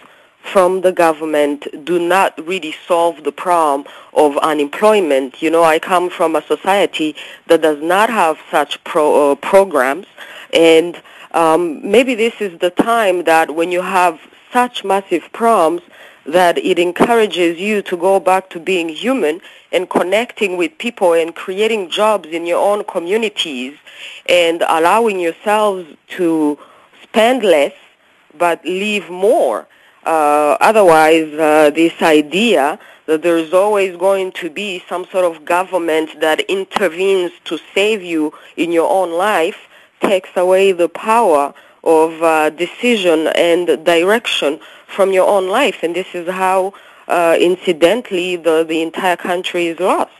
[0.41, 5.43] from the government do not really solve the problem of unemployment.
[5.43, 7.16] You know, I come from a society
[7.49, 10.07] that does not have such pro, uh, programs,
[10.53, 11.03] and
[11.33, 14.20] um, maybe this is the time that when you have
[14.53, 15.83] such massive problems
[16.24, 19.41] that it encourages you to go back to being human
[19.72, 23.76] and connecting with people and creating jobs in your own communities
[24.26, 26.59] and allowing yourselves to
[27.03, 27.72] spend less
[28.37, 29.66] but live more.
[30.05, 35.45] Uh, otherwise, uh, this idea that there is always going to be some sort of
[35.45, 39.68] government that intervenes to save you in your own life
[40.01, 45.82] takes away the power of uh, decision and direction from your own life.
[45.82, 46.74] And this is how,
[47.07, 50.12] uh, incidentally, the, the entire country is lost.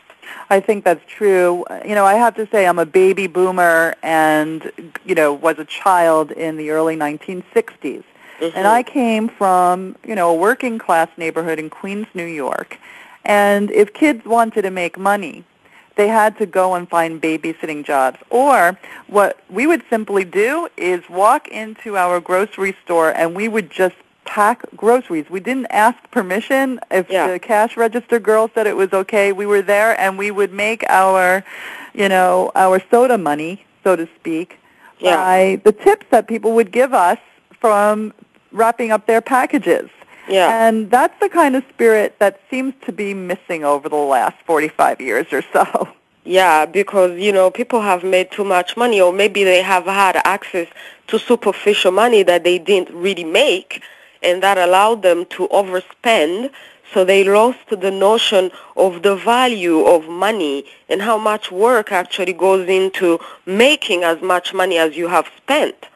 [0.49, 1.65] I think that's true.
[1.85, 4.71] You know, I have to say I'm a baby boomer and,
[5.05, 8.03] you know, was a child in the early 1960s.
[8.39, 8.57] Mm-hmm.
[8.57, 12.77] And I came from, you know, a working class neighborhood in Queens, New York.
[13.25, 15.43] And if kids wanted to make money,
[15.99, 18.17] they had to go and find babysitting jobs.
[18.29, 23.69] Or what we would simply do is walk into our grocery store and we would
[23.69, 25.29] just pack groceries.
[25.29, 26.79] We didn't ask permission.
[26.89, 27.29] If yeah.
[27.29, 30.85] the cash register girl said it was okay, we were there and we would make
[30.87, 31.43] our,
[31.93, 34.57] you know, our soda money, so to speak,
[34.99, 35.17] yeah.
[35.17, 37.19] by the tips that people would give us
[37.59, 38.13] from
[38.53, 39.89] wrapping up their packages.
[40.29, 40.67] Yeah.
[40.67, 45.01] And that's the kind of spirit that seems to be missing over the last 45
[45.01, 45.89] years or so.
[46.23, 50.21] Yeah, because, you know, people have made too much money or maybe they have had
[50.25, 50.67] access
[51.07, 53.81] to superficial money that they didn't really make
[54.21, 56.51] and that allowed them to overspend
[56.93, 62.33] so they lost the notion of the value of money and how much work actually
[62.33, 65.88] goes into making as much money as you have spent.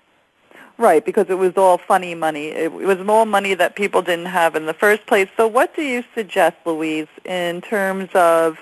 [0.77, 2.47] Right, because it was all funny money.
[2.47, 5.29] It, was more money that people didn't have in the first place.
[5.37, 8.57] So what do you suggest, Louise, in terms of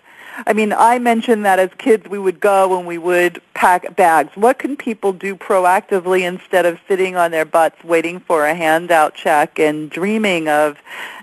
[0.45, 4.31] I mean, I mentioned that as kids we would go and we would pack bags.
[4.35, 9.13] What can people do proactively instead of sitting on their butts waiting for a handout
[9.13, 10.77] check and dreaming of,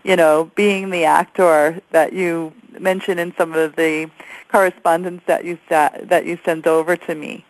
[0.04, 4.10] you know, being the actor that you mentioned in some of the
[4.48, 7.44] correspondence that you sat, that you sent over to me?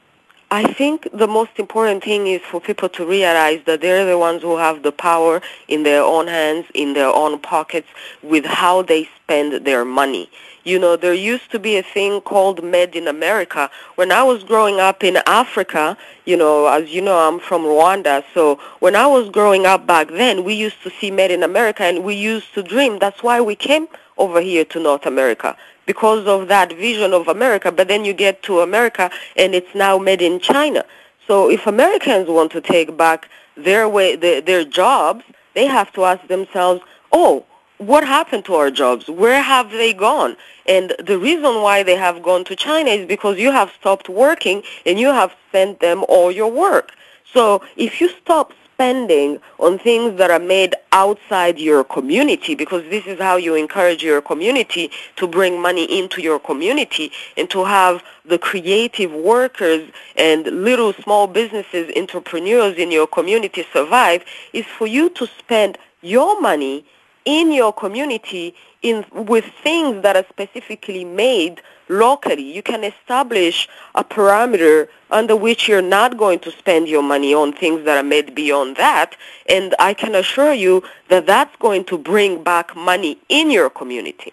[0.50, 4.40] I think the most important thing is for people to realize that they're the ones
[4.40, 7.88] who have the power in their own hands, in their own pockets,
[8.22, 10.30] with how they spend their money.
[10.64, 13.70] You know, there used to be a thing called Made in America.
[13.96, 18.24] When I was growing up in Africa, you know, as you know, I'm from Rwanda.
[18.32, 21.82] So when I was growing up back then, we used to see Made in America
[21.82, 22.98] and we used to dream.
[22.98, 23.86] That's why we came
[24.16, 25.58] over here to North America
[25.88, 27.72] because of that vision of America.
[27.72, 30.84] But then you get to America and it's now made in China.
[31.26, 33.20] So if Americans want to take back
[33.56, 35.24] their way, their, their jobs,
[35.54, 37.46] they have to ask themselves, oh,
[37.78, 39.08] what happened to our jobs?
[39.08, 40.36] Where have they gone?
[40.66, 44.62] And the reason why they have gone to China is because you have stopped working
[44.84, 46.92] and you have sent them all your work.
[47.32, 53.04] So if you stop spending on things that are made outside your community because this
[53.08, 58.04] is how you encourage your community to bring money into your community and to have
[58.24, 65.10] the creative workers and little small businesses, entrepreneurs in your community survive is for you
[65.10, 66.84] to spend your money
[67.24, 72.54] in your community in, with things that are specifically made locally.
[72.54, 77.52] You can establish a parameter under which you're not going to spend your money on
[77.52, 79.16] things that are made beyond that.
[79.48, 84.32] And I can assure you that that's going to bring back money in your community.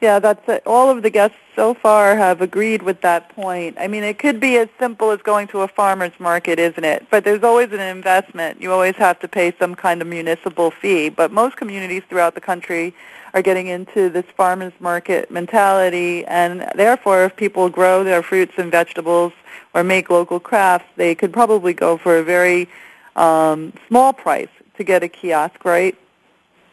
[0.00, 0.62] Yeah, that's it.
[0.64, 3.76] All of the guests so far have agreed with that point.
[3.80, 7.06] I mean, it could be as simple as going to a farmer's market, isn't it?
[7.10, 8.60] But there's always an investment.
[8.60, 11.08] You always have to pay some kind of municipal fee.
[11.08, 12.94] But most communities throughout the country
[13.34, 18.70] are getting into this farmers market mentality, and therefore, if people grow their fruits and
[18.70, 19.32] vegetables
[19.74, 22.68] or make local crafts, they could probably go for a very
[23.16, 25.96] um, small price to get a kiosk, right?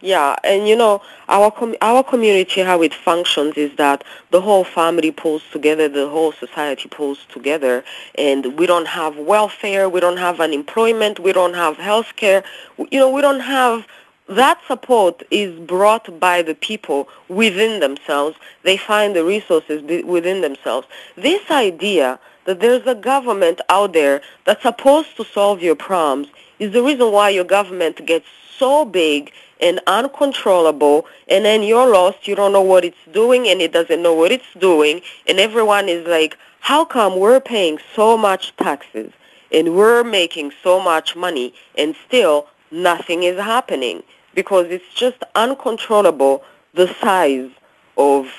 [0.01, 4.63] Yeah, and you know our com- our community how it functions is that the whole
[4.63, 7.83] family pulls together, the whole society pulls together,
[8.15, 12.45] and we don't have welfare, we don't have unemployment, we don't have health care,
[12.77, 13.85] you know, we don't have
[14.29, 18.37] that support is brought by the people within themselves.
[18.63, 20.87] They find the resources within themselves.
[21.15, 26.27] This idea that there's a government out there that's supposed to solve your problems
[26.59, 28.27] is the reason why your government gets
[28.57, 33.61] so big and uncontrollable and then you're lost you don't know what it's doing and
[33.61, 38.17] it doesn't know what it's doing and everyone is like how come we're paying so
[38.17, 39.11] much taxes
[39.51, 44.01] and we're making so much money and still nothing is happening
[44.39, 46.41] because it's just uncontrollable
[46.73, 47.51] the size
[47.97, 48.31] of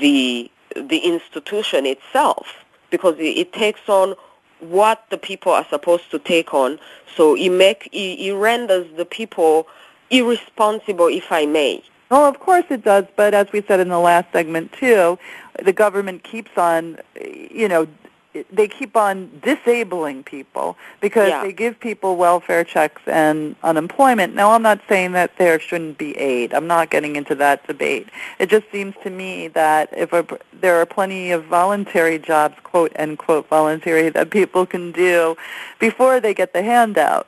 [0.00, 4.16] the the institution itself because it, it takes on
[4.58, 6.80] what the people are supposed to take on
[7.16, 9.68] so it make it, it renders the people
[10.10, 11.82] irresponsible, if I may.
[12.10, 13.04] Oh, of course it does.
[13.14, 15.16] But as we said in the last segment too,
[15.62, 17.86] the government keeps on, you know,
[18.50, 21.42] they keep on disabling people because Yeah.
[21.42, 24.34] they give people welfare checks and unemployment.
[24.34, 26.52] Now, I'm not saying that there shouldn't be aid.
[26.52, 28.08] I'm not getting into that debate.
[28.38, 32.92] It just seems to me that if a, there are plenty of voluntary jobs, quote
[32.98, 35.36] unquote voluntary, that people can do
[35.78, 37.26] before they get the handout.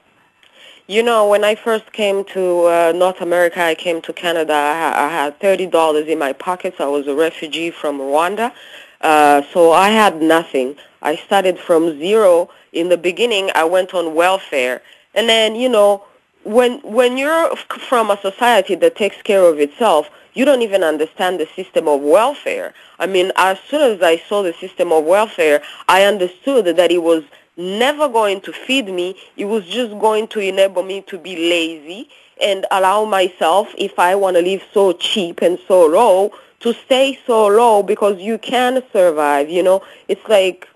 [0.87, 4.53] You know, when I first came to uh, North America, I came to Canada.
[4.53, 6.81] I, I had thirty dollars in my pockets.
[6.81, 8.53] I was a refugee from Rwanda,
[9.01, 10.77] uh, so I had nothing.
[11.03, 12.51] I started from zero.
[12.73, 14.83] In the beginning, I went on welfare,
[15.15, 16.05] and then you know,
[16.45, 21.41] when when you're from a society that takes care of itself, you don't even understand
[21.41, 22.75] the system of welfare.
[22.99, 27.03] I mean, as soon as I saw the system of welfare, I understood that it
[27.03, 27.25] was
[27.57, 29.17] never going to feed me.
[29.37, 32.09] It was just going to enable me to be lazy
[32.41, 37.19] and allow myself, if I want to live so cheap and so low, to stay
[37.27, 39.49] so low because you can survive.
[39.49, 40.69] You know, it's like,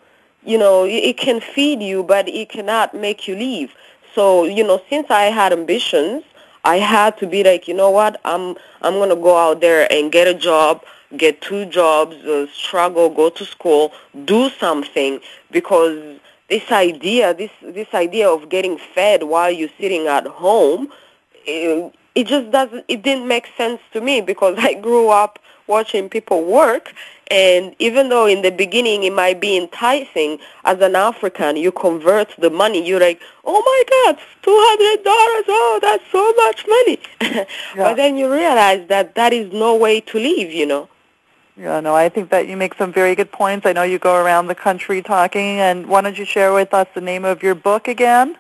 [0.45, 3.75] you know, it can feed you, but it cannot make you leave.
[4.15, 6.23] So, you know, since I had ambitions,
[6.65, 10.11] I had to be like, you know what, I'm I'm gonna go out there and
[10.11, 10.83] get a job,
[11.17, 13.93] get two jobs, uh, struggle, go to school,
[14.25, 15.21] do something
[15.51, 16.19] because
[16.49, 20.89] this idea, this this idea of getting fed while you're sitting at home,
[21.45, 22.85] it, it just doesn't.
[22.89, 26.93] It didn't make sense to me because I grew up watching people work,
[27.31, 32.35] and even though in the beginning it might be enticing, as an African, you convert
[32.39, 32.87] the money.
[32.87, 35.45] You're like, oh my God, two hundred dollars!
[35.49, 37.47] Oh, that's so much money.
[37.77, 40.53] But then you realize that that is no way to live.
[40.53, 40.89] You know.
[41.57, 43.65] Yeah, no, I think that you make some very good points.
[43.65, 46.89] I know you go around the country talking, and why don't you share with us
[46.95, 48.37] the name of your book again?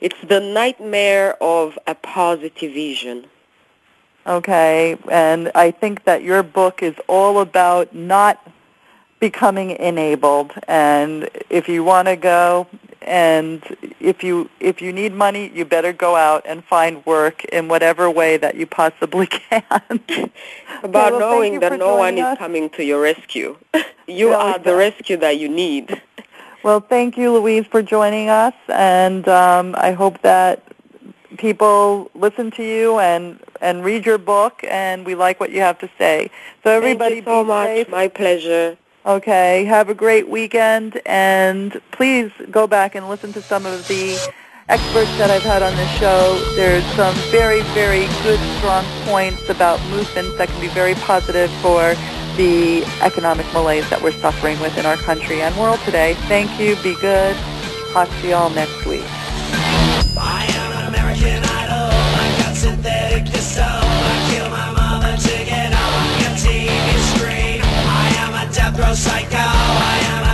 [0.00, 3.26] It's the nightmare of a positive vision.
[4.26, 8.40] Okay, and I think that your book is all about not
[9.20, 12.66] becoming enabled, and if you want to go
[13.02, 13.62] and
[14.00, 18.10] if you if you need money, you better go out and find work in whatever
[18.10, 19.62] way that you possibly can.
[20.82, 23.56] About well, knowing that no one joining is coming to your rescue.
[24.06, 26.00] you Yeah, are the rescue that you need.
[26.62, 30.63] Well, thank you, Louise, for joining us, and um, I hope that
[31.38, 35.78] people listen to you and and read your book, and we like what you have
[35.80, 36.30] to say.
[36.62, 37.66] So everybody, Thank you so be much.
[37.66, 37.88] safe.
[37.88, 38.76] My pleasure.
[39.06, 44.16] Okay, have a great weekend, and please go back and listen to some of the
[44.68, 46.40] experts that I've had on this show.
[46.56, 51.94] There's some very, very good, strong points about movements that can be very positive for
[52.38, 56.14] the economic malaise that we're suffering with in our country and world today.
[56.26, 56.74] Thank you.
[56.82, 57.36] Be good.
[57.92, 59.04] Talk to you all next week.
[60.16, 60.53] American
[68.94, 69.36] psycho.
[69.36, 70.33] I am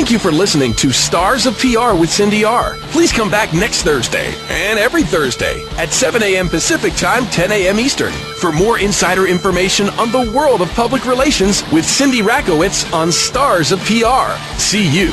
[0.00, 2.76] Thank you for listening to Stars of PR with Cindy R.
[2.90, 6.48] Please come back next Thursday and every Thursday at 7 a.m.
[6.48, 7.78] Pacific Time, 10 a.m.
[7.78, 13.12] Eastern for more insider information on the world of public relations with Cindy Rakowitz on
[13.12, 14.32] Stars of PR.
[14.56, 15.10] See you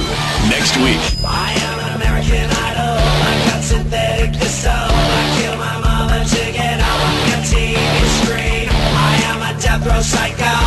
[0.47, 1.03] next week.
[1.19, 2.95] I am an American Idol.
[2.95, 4.69] I got synthetic disco.
[4.71, 6.79] I kill my mother to get
[7.27, 8.69] your TV screen.
[8.71, 10.66] I am a death row psycho.